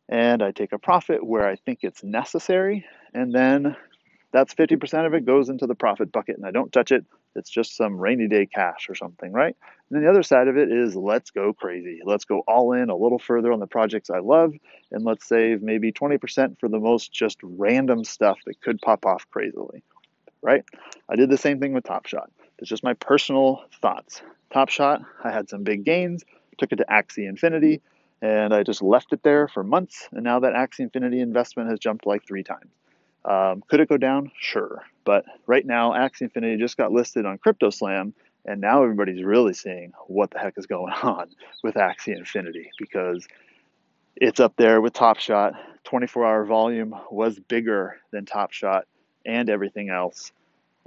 and 0.09 0.41
I 0.41 0.51
take 0.51 0.71
a 0.71 0.79
profit 0.79 1.25
where 1.25 1.47
I 1.47 1.55
think 1.55 1.79
it's 1.81 2.03
necessary, 2.03 2.85
and 3.13 3.33
then 3.33 3.75
that's 4.31 4.53
50% 4.53 5.05
of 5.05 5.13
it 5.13 5.25
goes 5.25 5.49
into 5.49 5.67
the 5.67 5.75
profit 5.75 6.11
bucket 6.11 6.37
and 6.37 6.45
I 6.45 6.51
don't 6.51 6.71
touch 6.71 6.91
it. 6.91 7.05
It's 7.35 7.49
just 7.49 7.75
some 7.75 7.97
rainy 7.97 8.27
day 8.27 8.45
cash 8.45 8.89
or 8.89 8.95
something, 8.95 9.31
right? 9.31 9.55
And 9.89 9.95
then 9.95 10.03
the 10.03 10.09
other 10.09 10.23
side 10.23 10.47
of 10.47 10.57
it 10.57 10.71
is 10.71 10.95
let's 10.95 11.31
go 11.31 11.53
crazy. 11.53 12.01
Let's 12.03 12.25
go 12.25 12.43
all 12.47 12.73
in 12.73 12.89
a 12.89 12.95
little 12.95 13.19
further 13.19 13.53
on 13.53 13.59
the 13.59 13.67
projects 13.67 14.09
I 14.09 14.19
love 14.19 14.53
and 14.91 15.05
let's 15.05 15.27
save 15.27 15.61
maybe 15.61 15.91
20% 15.91 16.59
for 16.59 16.67
the 16.67 16.79
most 16.79 17.11
just 17.11 17.37
random 17.41 18.03
stuff 18.03 18.39
that 18.45 18.59
could 18.61 18.81
pop 18.81 19.05
off 19.05 19.25
crazily, 19.31 19.83
right? 20.41 20.63
I 21.09 21.15
did 21.15 21.29
the 21.29 21.37
same 21.37 21.59
thing 21.59 21.73
with 21.73 21.85
Top 21.85 22.05
Shot. 22.05 22.29
It's 22.59 22.69
just 22.69 22.83
my 22.83 22.93
personal 22.93 23.63
thoughts. 23.81 24.21
Top 24.51 24.69
Shot, 24.69 25.01
I 25.23 25.31
had 25.31 25.49
some 25.49 25.63
big 25.63 25.83
gains, 25.83 26.23
took 26.57 26.71
it 26.71 26.77
to 26.77 26.85
Axie 26.89 27.27
Infinity, 27.27 27.81
and 28.21 28.53
I 28.53 28.63
just 28.63 28.81
left 28.81 29.13
it 29.13 29.21
there 29.23 29.47
for 29.47 29.63
months. 29.63 30.07
And 30.11 30.23
now 30.23 30.39
that 30.39 30.53
Axie 30.53 30.79
Infinity 30.79 31.19
investment 31.19 31.69
has 31.69 31.79
jumped 31.79 32.05
like 32.05 32.25
three 32.25 32.43
times. 32.43 32.71
Um, 33.25 33.63
could 33.67 33.79
it 33.79 33.89
go 33.89 33.97
down? 33.97 34.31
Sure. 34.39 34.83
But 35.03 35.25
right 35.45 35.65
now, 35.65 35.91
Axie 35.91 36.21
Infinity 36.21 36.57
just 36.57 36.77
got 36.77 36.91
listed 36.91 37.25
on 37.25 37.37
CryptoSlam, 37.37 38.13
and 38.45 38.61
now 38.61 38.83
everybody's 38.83 39.23
really 39.23 39.53
seeing 39.53 39.91
what 40.07 40.31
the 40.31 40.39
heck 40.39 40.57
is 40.57 40.65
going 40.65 40.93
on 41.03 41.29
with 41.63 41.75
Axie 41.75 42.15
Infinity 42.17 42.71
because 42.79 43.27
it's 44.15 44.39
up 44.39 44.55
there 44.57 44.81
with 44.81 44.93
Top 44.93 45.19
Shot. 45.19 45.53
24 45.83 46.25
hour 46.25 46.45
volume 46.45 46.95
was 47.11 47.39
bigger 47.39 47.97
than 48.11 48.25
Top 48.25 48.51
Shot 48.51 48.85
and 49.25 49.49
everything 49.49 49.89
else 49.89 50.31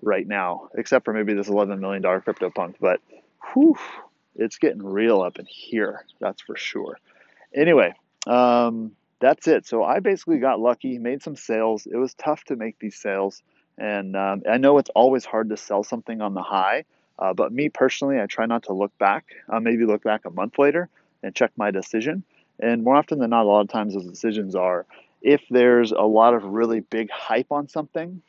right 0.03 0.27
now, 0.27 0.69
except 0.75 1.05
for 1.05 1.13
maybe 1.13 1.35
this 1.35 1.49
$11 1.49 1.79
million 1.79 2.03
CryptoPunk. 2.03 2.77
But 2.81 3.01
whew, 3.53 3.77
it's 4.37 4.59
getting 4.59 4.83
real 4.83 5.21
up 5.23 5.39
in 5.39 5.47
here, 5.47 6.05
that's 6.21 6.43
for 6.43 6.57
sure. 6.57 6.99
Anyway, 7.55 7.95
um, 8.27 8.93
that's 9.21 9.49
it. 9.49 9.67
So 9.67 9.85
I 9.85 10.01
basically 10.01 10.39
got 10.39 10.61
lucky, 10.61 10.99
made 10.99 11.23
some 11.23 11.37
sales. 11.37 11.87
It 11.87 11.97
was 11.97 12.15
tough 12.15 12.45
to 12.45 12.57
make 12.57 12.79
these 12.79 12.97
sales. 12.97 13.43
And 13.77 14.17
um, 14.17 14.43
I 14.51 14.59
know 14.59 14.79
it's 14.79 14.91
always 14.95 15.25
hard 15.25 15.49
to 15.51 15.57
sell 15.57 15.85
something 15.85 16.21
on 16.21 16.35
the 16.35 16.43
high, 16.43 16.85
uh, 17.19 17.33
but 17.33 17.53
me 17.53 17.69
personally, 17.69 18.21
I 18.21 18.27
try 18.27 18.47
not 18.47 18.65
to 18.65 18.73
look 18.73 18.97
back. 18.99 19.27
Uh, 19.49 19.61
maybe 19.61 19.85
look 19.85 20.03
back 20.03 20.25
a 20.25 20.31
month 20.31 20.59
later 20.59 20.89
and 21.23 21.35
check 21.35 21.53
my 21.57 21.71
decision. 21.71 22.25
And 22.59 22.83
more 22.83 22.97
often 22.97 23.19
than 23.19 23.31
not, 23.31 23.45
a 23.45 23.49
lot 23.49 23.61
of 23.61 23.69
times 23.69 23.95
those 23.95 24.07
decisions 24.07 24.55
are 24.55 24.87
if 25.23 25.43
there's 25.51 25.93
a 25.93 26.03
lot 26.03 26.35
of 26.35 26.45
really 26.45 26.81
big 26.81 27.11
hype 27.11 27.53
on 27.53 27.69
something 27.69 28.23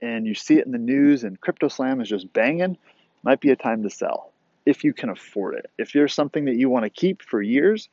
and 0.00 0.26
you 0.26 0.34
see 0.34 0.58
it 0.58 0.66
in 0.66 0.72
the 0.72 0.78
news 0.78 1.24
and 1.24 1.40
crypto 1.40 1.68
slam 1.68 2.00
is 2.00 2.08
just 2.08 2.32
banging, 2.32 2.76
might 3.22 3.40
be 3.40 3.50
a 3.50 3.56
time 3.56 3.82
to 3.82 3.90
sell 3.90 4.32
if 4.64 4.84
you 4.84 4.92
can 4.92 5.08
afford 5.08 5.54
it. 5.54 5.70
If 5.78 5.92
there's 5.92 6.12
something 6.12 6.44
that 6.46 6.56
you 6.56 6.68
want 6.68 6.84
to 6.84 6.90
keep 6.90 7.22
for 7.22 7.40
years, 7.40 7.88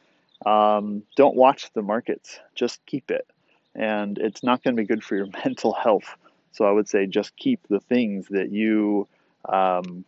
um, 0.46 1.04
don't 1.16 1.36
watch 1.36 1.72
the 1.74 1.82
markets, 1.82 2.40
just 2.56 2.86
keep 2.86 3.12
it. 3.12 3.28
And 3.76 4.18
it's 4.18 4.44
not 4.44 4.64
going 4.64 4.76
to 4.76 4.82
be 4.82 4.88
good 4.88 5.04
for 5.04 5.16
your 5.16 5.28
mental 5.46 5.74
health. 5.74 6.16
So 6.52 6.66
I 6.66 6.72
would 6.72 6.90
say 6.90 7.06
just 7.06 7.36
keep 7.38 7.62
the 7.68 7.80
things 7.80 8.28
that 8.30 8.52
you 8.52 9.08
um, 9.48 10.06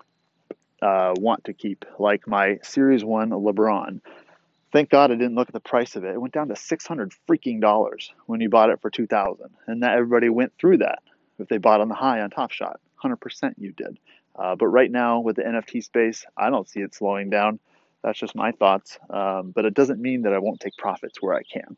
uh, 0.82 1.14
want 1.18 1.46
to 1.46 1.54
keep, 1.54 1.86
like 1.98 2.28
my 2.28 2.60
Series 2.62 3.04
1 3.04 3.30
LeBron. 3.30 4.02
Thank 4.72 4.90
God 4.90 5.12
I 5.12 5.16
didn't 5.16 5.36
look 5.36 5.48
at 5.48 5.54
the 5.54 5.60
price 5.60 5.96
of 5.96 6.04
it. 6.04 6.14
It 6.14 6.22
went 6.22 6.34
down 6.34 6.50
to 6.50 6.56
600 6.56 7.14
freaking 7.30 7.62
dollars 7.62 8.12
when 8.26 8.42
you 8.42 8.50
bought 8.50 8.70
it 8.70 8.82
for 8.82 8.90
2000 8.90 9.50
And 9.68 9.84
that 9.84 9.94
everybody 9.94 10.30
went 10.30 10.54
through 10.60 10.80
that 10.80 11.02
if 11.40 11.48
they 11.48 11.58
bought 11.58 11.82
on 11.82 11.90
the 11.90 11.96
high 11.96 12.22
on 12.22 12.30
Top 12.30 12.52
Shot. 12.52 12.80
100% 13.04 13.54
you 13.58 13.72
did. 13.72 14.00
Uh, 14.38 14.56
but 14.56 14.68
right 14.68 14.92
now, 14.92 15.20
with 15.20 15.38
the 15.38 15.44
NFT 15.44 15.84
space, 15.84 16.26
I 16.36 16.50
don't 16.50 16.68
see 16.68 16.82
it 16.82 16.94
slowing 16.94 17.30
down. 17.30 17.60
That's 18.04 18.20
just 18.20 18.36
my 18.36 18.52
thoughts. 18.52 18.98
Um, 19.10 19.52
but 19.52 19.66
it 19.66 19.74
doesn't 19.74 20.02
mean 20.02 20.24
that 20.24 20.34
I 20.34 20.40
won't 20.40 20.60
take 20.60 20.76
profits 20.78 21.22
where 21.22 21.36
I 21.36 21.44
can. 21.44 21.78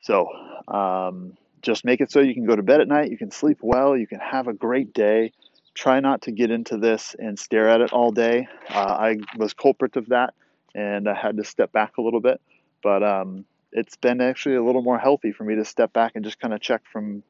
So 0.00 0.28
um, 0.68 1.36
just 1.62 1.84
make 1.84 2.00
it 2.00 2.10
so 2.10 2.20
you 2.20 2.34
can 2.34 2.46
go 2.46 2.56
to 2.56 2.62
bed 2.62 2.80
at 2.80 2.88
night, 2.88 3.10
you 3.10 3.18
can 3.18 3.30
sleep 3.30 3.58
well, 3.62 3.96
you 3.96 4.06
can 4.06 4.20
have 4.20 4.48
a 4.48 4.52
great 4.52 4.92
day. 4.92 5.32
Try 5.74 6.00
not 6.00 6.22
to 6.22 6.32
get 6.32 6.50
into 6.50 6.76
this 6.76 7.16
and 7.18 7.38
stare 7.38 7.68
at 7.68 7.80
it 7.80 7.92
all 7.92 8.12
day. 8.12 8.46
Uh, 8.68 8.78
I 8.78 9.16
was 9.36 9.54
culprit 9.54 9.96
of 9.96 10.08
that 10.10 10.34
and 10.74 11.08
I 11.08 11.14
had 11.14 11.36
to 11.36 11.44
step 11.44 11.72
back 11.72 11.96
a 11.96 12.02
little 12.02 12.20
bit. 12.20 12.40
But 12.82 13.02
um, 13.02 13.44
it's 13.72 13.96
been 13.96 14.20
actually 14.20 14.56
a 14.56 14.62
little 14.62 14.82
more 14.82 14.98
healthy 14.98 15.32
for 15.32 15.44
me 15.44 15.56
to 15.56 15.64
step 15.64 15.92
back 15.92 16.12
and 16.14 16.24
just 16.24 16.38
kind 16.38 16.54
of 16.54 16.60
check 16.60 16.82
from 16.92 17.22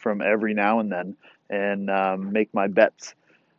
from 0.00 0.22
every 0.22 0.54
now 0.54 0.80
and 0.80 0.90
then 0.90 1.16
and 1.48 1.90
um, 1.90 2.32
make 2.32 2.52
my 2.54 2.68
bets 2.68 3.14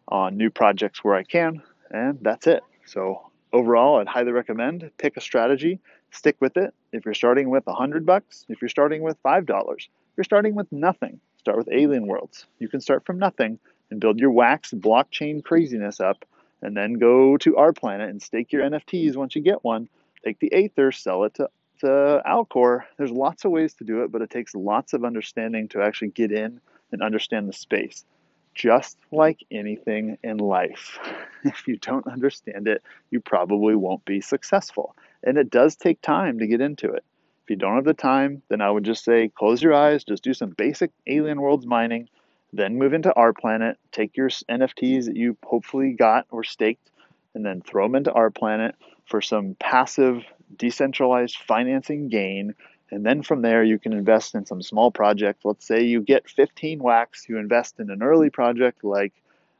on 0.07 0.37
new 0.37 0.49
projects 0.49 1.03
where 1.03 1.15
I 1.15 1.23
can. 1.23 1.61
And 1.89 2.19
that's 2.21 2.47
it. 2.47 2.63
So 2.85 3.31
overall, 3.53 3.99
I'd 3.99 4.07
highly 4.07 4.31
recommend 4.31 4.89
pick 4.97 5.17
a 5.17 5.21
strategy, 5.21 5.79
stick 6.11 6.37
with 6.39 6.57
it. 6.57 6.73
If 6.91 7.05
you're 7.05 7.13
starting 7.13 7.49
with 7.49 7.67
a 7.67 7.73
hundred 7.73 8.05
bucks, 8.05 8.45
if 8.49 8.61
you're 8.61 8.69
starting 8.69 9.01
with 9.01 9.17
five 9.23 9.45
dollars, 9.45 9.89
if 10.11 10.17
you're 10.17 10.23
starting 10.23 10.55
with 10.55 10.71
nothing, 10.71 11.19
start 11.37 11.57
with 11.57 11.69
Alien 11.71 12.07
Worlds. 12.07 12.45
You 12.59 12.69
can 12.69 12.81
start 12.81 13.05
from 13.05 13.19
nothing 13.19 13.59
and 13.89 13.99
build 13.99 14.19
your 14.19 14.31
wax 14.31 14.71
blockchain 14.71 15.43
craziness 15.43 15.99
up, 15.99 16.25
and 16.61 16.75
then 16.75 16.93
go 16.93 17.37
to 17.37 17.53
rPlanet 17.53 18.09
and 18.09 18.21
stake 18.21 18.51
your 18.51 18.63
NFTs 18.63 19.15
once 19.15 19.35
you 19.35 19.41
get 19.41 19.63
one. 19.63 19.89
Take 20.23 20.39
the 20.39 20.53
Aether, 20.53 20.91
sell 20.91 21.23
it 21.23 21.33
to 21.35 21.49
to 21.81 21.91
uh, 21.91 22.23
Alcor. 22.23 22.83
There's 22.97 23.11
lots 23.11 23.45
of 23.45 23.51
ways 23.51 23.73
to 23.75 23.83
do 23.83 24.03
it, 24.03 24.11
but 24.11 24.21
it 24.21 24.29
takes 24.29 24.55
lots 24.55 24.93
of 24.93 25.05
understanding 25.05 25.67
to 25.69 25.81
actually 25.81 26.09
get 26.09 26.31
in 26.31 26.59
and 26.91 27.01
understand 27.01 27.47
the 27.47 27.53
space 27.53 28.05
just 28.53 28.97
like 29.11 29.39
anything 29.51 30.17
in 30.23 30.37
life. 30.37 30.99
If 31.43 31.67
you 31.67 31.77
don't 31.77 32.05
understand 32.05 32.67
it, 32.67 32.83
you 33.09 33.19
probably 33.19 33.73
won't 33.73 34.05
be 34.05 34.21
successful. 34.21 34.95
And 35.23 35.39
it 35.39 35.49
does 35.49 35.75
take 35.75 35.99
time 36.01 36.37
to 36.37 36.45
get 36.45 36.61
into 36.61 36.93
it. 36.93 37.03
If 37.43 37.49
you 37.49 37.55
don't 37.55 37.77
have 37.77 37.83
the 37.83 37.95
time, 37.95 38.43
then 38.49 38.61
I 38.61 38.69
would 38.69 38.83
just 38.83 39.03
say 39.03 39.29
close 39.29 39.59
your 39.59 39.73
eyes, 39.73 40.03
just 40.03 40.23
do 40.23 40.35
some 40.35 40.51
basic 40.51 40.91
alien 41.07 41.41
worlds 41.41 41.65
mining, 41.65 42.09
then 42.53 42.77
move 42.77 42.93
into 42.93 43.11
rPlanet, 43.17 43.77
take 43.91 44.15
your 44.15 44.29
NFTs 44.29 45.05
that 45.05 45.15
you 45.15 45.35
hopefully 45.43 45.93
got 45.93 46.27
or 46.29 46.43
staked, 46.43 46.91
and 47.33 47.43
then 47.43 47.61
throw 47.61 47.85
them 47.85 47.95
into 47.95 48.11
rPlanet 48.11 48.73
for 49.07 49.19
some 49.19 49.55
passive, 49.59 50.23
decentralized 50.57 51.37
financing 51.37 52.09
gain 52.09 52.55
and 52.91 53.05
then 53.05 53.23
from 53.23 53.41
there, 53.41 53.63
you 53.63 53.79
can 53.79 53.93
invest 53.93 54.35
in 54.35 54.45
some 54.45 54.61
small 54.61 54.91
projects. 54.91 55.45
Let's 55.45 55.65
say 55.65 55.83
you 55.83 56.01
get 56.01 56.29
15 56.29 56.83
wax, 56.83 57.27
you 57.29 57.37
invest 57.37 57.79
in 57.79 57.89
an 57.89 58.03
early 58.03 58.29
project 58.29 58.83
like 58.83 59.13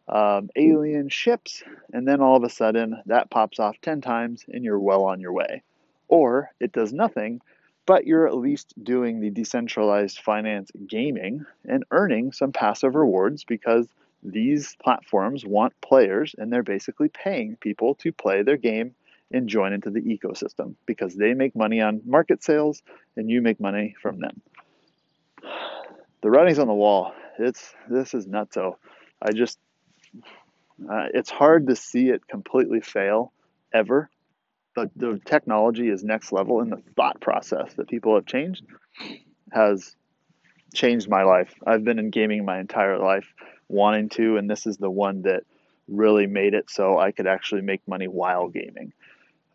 um, 0.10 0.50
alien 0.58 1.08
ships, 1.08 1.64
and 1.94 2.06
then 2.06 2.20
all 2.20 2.36
of 2.36 2.44
a 2.44 2.50
sudden 2.50 3.02
that 3.06 3.30
pops 3.30 3.60
off 3.60 3.80
10 3.82 4.02
times 4.02 4.44
and 4.52 4.66
you're 4.66 4.80
well 4.80 5.06
on 5.06 5.22
your 5.22 5.32
way. 5.32 5.64
Or 6.10 6.52
it 6.60 6.74
does 6.74 6.92
nothing, 6.92 7.40
but 7.86 8.06
you're 8.06 8.28
at 8.28 8.36
least 8.36 8.74
doing 8.84 9.22
the 9.22 9.30
decentralized 9.30 10.20
finance 10.20 10.70
gaming 10.86 11.46
and 11.66 11.86
earning 11.92 12.34
some 12.34 12.52
passive 12.52 12.96
rewards 12.96 13.46
because 13.46 13.88
these 14.24 14.76
platforms 14.84 15.46
want 15.46 15.80
players 15.80 16.36
and 16.38 16.52
they're 16.52 16.64
basically 16.64 17.08
paying 17.08 17.56
people 17.56 17.96
to 17.96 18.12
play 18.12 18.44
their 18.44 18.58
game 18.58 18.94
and 19.34 19.48
join 19.48 19.74
into 19.74 19.90
the 19.90 20.02
ecosystem 20.02 20.76
because 20.86 21.16
they 21.16 21.34
make 21.34 21.56
money 21.56 21.82
on 21.82 22.02
market 22.06 22.44
sales 22.44 22.82
and 23.16 23.30
you 23.30 23.42
make 23.42 23.60
money 23.60 23.96
from 24.02 24.20
them. 24.20 24.42
The 26.22 26.30
writing's 26.30 26.60
on 26.60 26.68
the 26.68 26.74
wall. 26.74 27.14
It's 27.40 27.74
this 27.90 28.14
is 28.14 28.28
nutso. 28.28 28.76
I 29.22 29.32
just 29.32 29.58
uh, 30.90 31.08
it's 31.14 31.30
hard 31.30 31.68
to 31.68 31.76
see 31.76 32.10
it 32.10 32.28
completely 32.28 32.82
fail 32.82 33.32
ever. 33.74 34.10
But 34.74 34.90
the 34.96 35.20
technology 35.26 35.90
is 35.90 36.04
next 36.04 36.32
level, 36.32 36.62
and 36.62 36.72
the 36.72 36.82
thought 36.96 37.20
process 37.20 37.74
that 37.74 37.90
people 37.90 38.16
have 38.16 38.26
changed 38.26 38.64
has 39.52 39.96
changed 40.74 41.10
my 41.10 41.24
life. 41.24 41.54
I've 41.66 41.84
been 41.84 42.00
in 42.00 42.10
gaming 42.10 42.46
my 42.46 42.60
entire 42.60 42.98
life, 42.98 43.26
wanting 43.68 44.10
to, 44.10 44.38
and 44.38 44.50
this 44.50 44.66
is 44.66 44.78
the 44.78 44.90
one 44.90 45.24
that 45.24 45.44
really 45.90 46.26
made 46.26 46.54
it 46.54 46.70
so 46.70 46.98
I 46.98 47.12
could 47.12 47.28
actually 47.28 47.62
make 47.62 47.86
money 47.86 48.08
while 48.08 48.48
gaming. 48.48 48.94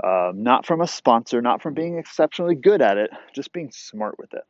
Um, 0.03 0.43
not 0.43 0.67
from 0.67 0.83
a 0.83 0.87
sponsor, 0.87 1.41
not 1.41 1.63
from 1.63 1.75
being 1.75 1.99
exceptionally 1.99 2.55
good 2.55 2.83
at 2.83 2.99
it, 2.99 3.11
just 3.35 3.53
being 3.53 3.71
smart 3.71 4.19
with 4.19 4.35
it. 4.35 4.45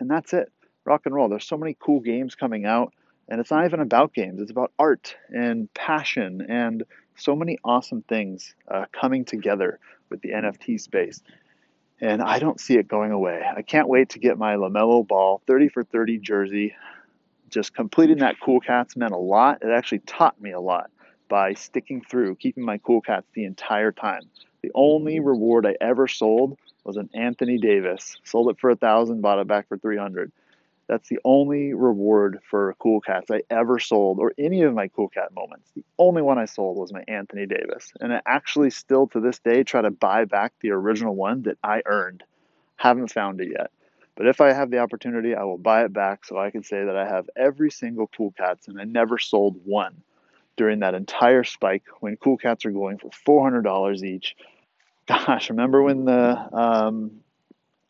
And 0.00 0.10
that's 0.10 0.32
it. 0.32 0.50
Rock 0.84 1.02
and 1.04 1.14
roll. 1.14 1.28
There's 1.28 1.46
so 1.46 1.56
many 1.56 1.76
cool 1.78 2.00
games 2.00 2.34
coming 2.34 2.66
out, 2.66 2.92
and 3.28 3.40
it's 3.40 3.50
not 3.50 3.64
even 3.64 3.80
about 3.80 4.12
games, 4.14 4.40
it's 4.40 4.50
about 4.50 4.72
art 4.78 5.14
and 5.28 5.72
passion 5.74 6.46
and 6.48 6.82
so 7.16 7.36
many 7.36 7.58
awesome 7.62 8.02
things 8.02 8.54
uh, 8.68 8.86
coming 8.92 9.24
together 9.24 9.78
with 10.08 10.22
the 10.22 10.30
NFT 10.30 10.80
space. 10.80 11.22
And 12.00 12.22
I 12.22 12.38
don't 12.38 12.58
see 12.58 12.76
it 12.76 12.88
going 12.88 13.12
away. 13.12 13.42
I 13.44 13.60
can't 13.62 13.86
wait 13.86 14.10
to 14.10 14.18
get 14.18 14.38
my 14.38 14.56
LaMelo 14.56 15.06
Ball 15.06 15.42
30 15.46 15.68
for 15.68 15.84
30 15.84 16.18
jersey. 16.18 16.74
Just 17.50 17.74
completing 17.74 18.18
that 18.18 18.36
Cool 18.40 18.60
Cats 18.60 18.96
meant 18.96 19.12
a 19.12 19.18
lot. 19.18 19.58
It 19.62 19.68
actually 19.68 19.98
taught 20.00 20.40
me 20.40 20.52
a 20.52 20.60
lot 20.60 20.90
by 21.28 21.54
sticking 21.54 22.02
through, 22.02 22.36
keeping 22.36 22.64
my 22.64 22.78
cool 22.78 23.00
cats 23.00 23.26
the 23.34 23.44
entire 23.44 23.92
time. 23.92 24.22
The 24.62 24.72
only 24.74 25.20
reward 25.20 25.66
I 25.66 25.76
ever 25.80 26.06
sold 26.06 26.58
was 26.84 26.96
an 26.96 27.08
Anthony 27.14 27.58
Davis. 27.58 28.16
Sold 28.24 28.50
it 28.50 28.58
for 28.58 28.70
a 28.70 28.76
thousand, 28.76 29.20
bought 29.20 29.38
it 29.38 29.46
back 29.46 29.68
for 29.68 29.78
300. 29.78 30.32
That's 30.86 31.08
the 31.08 31.20
only 31.24 31.72
reward 31.72 32.40
for 32.50 32.74
cool 32.80 33.00
cats 33.00 33.30
I 33.30 33.42
ever 33.48 33.78
sold, 33.78 34.18
or 34.18 34.32
any 34.36 34.62
of 34.62 34.74
my 34.74 34.88
cool 34.88 35.08
cat 35.08 35.32
moments. 35.32 35.70
The 35.74 35.84
only 35.98 36.20
one 36.20 36.38
I 36.38 36.46
sold 36.46 36.78
was 36.78 36.92
my 36.92 37.04
Anthony 37.06 37.46
Davis. 37.46 37.92
And 38.00 38.12
I 38.12 38.20
actually 38.26 38.70
still 38.70 39.06
to 39.08 39.20
this 39.20 39.38
day 39.38 39.62
try 39.62 39.82
to 39.82 39.90
buy 39.90 40.24
back 40.24 40.52
the 40.60 40.72
original 40.72 41.14
one 41.14 41.42
that 41.42 41.58
I 41.62 41.82
earned. 41.86 42.24
Haven't 42.76 43.12
found 43.12 43.40
it 43.40 43.50
yet. 43.56 43.70
But 44.16 44.26
if 44.26 44.40
I 44.40 44.52
have 44.52 44.70
the 44.70 44.80
opportunity, 44.80 45.34
I 45.34 45.44
will 45.44 45.58
buy 45.58 45.84
it 45.84 45.92
back 45.92 46.24
so 46.24 46.36
I 46.36 46.50
can 46.50 46.64
say 46.64 46.84
that 46.84 46.96
I 46.96 47.06
have 47.06 47.30
every 47.36 47.70
single 47.70 48.08
cool 48.08 48.32
cats 48.32 48.66
and 48.66 48.80
I 48.80 48.84
never 48.84 49.16
sold 49.16 49.56
one 49.64 50.02
during 50.60 50.80
that 50.80 50.92
entire 50.92 51.42
spike 51.42 51.84
when 52.00 52.18
cool 52.18 52.36
cats 52.36 52.66
are 52.66 52.70
going 52.70 52.98
for 52.98 53.08
$400 53.50 54.02
each. 54.02 54.36
Gosh, 55.08 55.48
remember 55.48 55.82
when 55.82 56.04
the 56.04 56.36
um, 56.54 57.22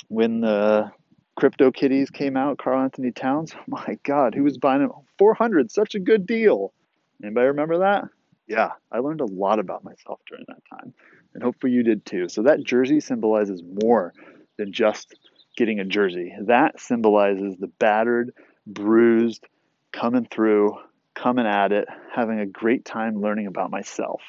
when 0.06 0.40
the 0.40 0.92
Crypto 1.34 1.72
Kitties 1.72 2.10
came 2.10 2.36
out, 2.36 2.58
Karl-Anthony 2.58 3.10
Towns. 3.10 3.52
Oh 3.56 3.62
My 3.66 3.98
God, 4.04 4.36
who 4.36 4.44
was 4.44 4.56
buying 4.56 4.82
them? 4.82 4.92
400, 5.18 5.72
such 5.72 5.96
a 5.96 5.98
good 5.98 6.26
deal. 6.26 6.72
Anybody 7.20 7.48
remember 7.48 7.78
that? 7.78 8.04
Yeah, 8.46 8.70
I 8.92 9.00
learned 9.00 9.20
a 9.20 9.26
lot 9.26 9.58
about 9.58 9.82
myself 9.82 10.20
during 10.28 10.44
that 10.46 10.62
time, 10.70 10.94
and 11.34 11.42
hopefully 11.42 11.72
you 11.72 11.82
did 11.82 12.06
too. 12.06 12.28
So 12.28 12.42
that 12.42 12.62
jersey 12.62 13.00
symbolizes 13.00 13.64
more 13.82 14.14
than 14.58 14.72
just 14.72 15.16
getting 15.56 15.80
a 15.80 15.84
jersey. 15.84 16.32
That 16.42 16.78
symbolizes 16.78 17.56
the 17.56 17.66
battered, 17.66 18.32
bruised, 18.64 19.44
coming 19.90 20.28
through, 20.30 20.78
coming 21.20 21.46
at 21.46 21.72
it, 21.72 21.86
having 22.14 22.40
a 22.40 22.46
great 22.46 22.84
time 22.84 23.20
learning 23.20 23.46
about 23.46 23.70
myself. 23.70 24.22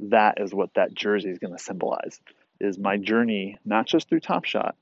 That 0.00 0.40
is 0.40 0.52
what 0.52 0.74
that 0.74 0.94
jersey 0.94 1.30
is 1.30 1.38
going 1.38 1.56
to 1.56 1.62
symbolize. 1.62 2.20
Is 2.60 2.78
my 2.78 2.98
journey 2.98 3.58
not 3.64 3.86
just 3.86 4.08
through 4.08 4.20
Top 4.20 4.44
Shot, 4.44 4.76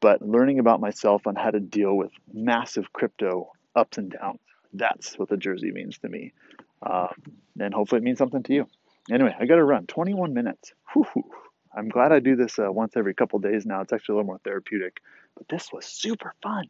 but 0.00 0.20
learning 0.20 0.58
about 0.58 0.80
myself 0.80 1.26
on 1.26 1.34
how 1.34 1.50
to 1.50 1.60
deal 1.60 1.96
with 1.96 2.10
massive 2.32 2.92
crypto 2.92 3.50
ups 3.74 3.98
and 3.98 4.10
downs. 4.10 4.40
That's 4.72 5.18
what 5.18 5.28
the 5.28 5.36
jersey 5.36 5.70
means 5.70 5.98
to 5.98 6.08
me. 6.08 6.32
Um, 6.82 7.14
and 7.58 7.72
hopefully 7.72 8.00
it 8.00 8.04
means 8.04 8.18
something 8.18 8.42
to 8.42 8.54
you. 8.54 8.66
Anyway, 9.10 9.34
I 9.38 9.46
got 9.46 9.56
to 9.56 9.64
run 9.64 9.86
21 9.86 10.34
minutes. 10.34 10.72
Whew, 10.92 11.06
I'm 11.74 11.88
glad 11.88 12.12
I 12.12 12.20
do 12.20 12.36
this 12.36 12.58
uh, 12.58 12.70
once 12.70 12.92
every 12.96 13.14
couple 13.14 13.38
days 13.38 13.64
now. 13.64 13.80
It's 13.80 13.92
actually 13.92 14.14
a 14.14 14.16
little 14.16 14.26
more 14.26 14.40
therapeutic, 14.44 15.00
but 15.34 15.48
this 15.48 15.72
was 15.72 15.86
super 15.86 16.34
fun. 16.42 16.66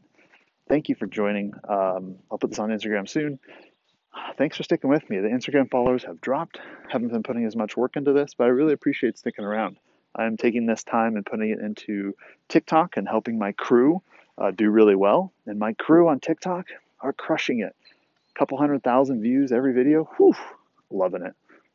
Thank 0.69 0.89
you 0.89 0.95
for 0.95 1.07
joining. 1.07 1.53
Um, 1.69 2.17
I'll 2.31 2.39
put 2.39 2.51
this 2.51 2.59
on 2.59 2.71
Instagram 2.71 3.09
soon. 3.09 3.39
Thanks 4.37 4.57
for 4.57 4.63
sticking 4.63 4.91
with 4.91 5.09
me. 5.09 5.19
The 5.21 5.29
Instagram 5.29 5.71
followers 5.71 6.05
have 6.05 6.21
dropped. 6.21 6.59
Haven't 6.89 7.09
been 7.09 7.23
putting 7.23 7.45
as 7.47 7.57
much 7.57 7.77
work 7.77 7.97
into 7.97 8.13
this, 8.13 8.35
but 8.35 8.45
I 8.45 8.49
really 8.49 8.73
appreciate 8.73 9.19
sticking 9.19 9.45
around. 9.45 9.79
I'm 10.15 10.37
taking 10.37 10.67
this 10.67 10.85
time 10.85 11.17
and 11.17 11.25
putting 11.25 11.51
it 11.51 11.59
into 11.59 12.15
TikTok 12.49 12.97
and 12.97 13.09
helping 13.09 13.39
my 13.39 13.53
crew 13.53 14.03
uh, 14.39 14.51
do 14.51 14.71
really 14.71 14.95
well. 14.95 15.33
And 15.47 15.59
my 15.59 15.75
crew 15.75 16.09
on 16.09 16.21
TikTok 16.21 16.67
are 17.01 17.13
crushing 17.13 17.61
it. 17.61 17.75
A 18.35 18.39
couple 18.39 18.59
hundred 18.59 18.83
thousand 18.83 19.23
views 19.23 19.53
every 19.53 19.73
video. 19.73 20.05
Whew, 20.17 20.35
loving 20.91 21.23
it. 21.23 21.35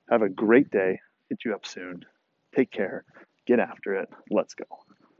Have 0.10 0.21
a 0.21 0.30
great 0.30 0.71
day. 0.71 0.99
Hit 1.30 1.39
you 1.45 1.54
up 1.54 1.65
soon. 1.65 2.06
Take 2.56 2.71
care. 2.71 3.04
Get 3.45 3.60
after 3.60 3.95
it. 3.95 4.10
Let's 4.30 4.54
go. 4.54 4.65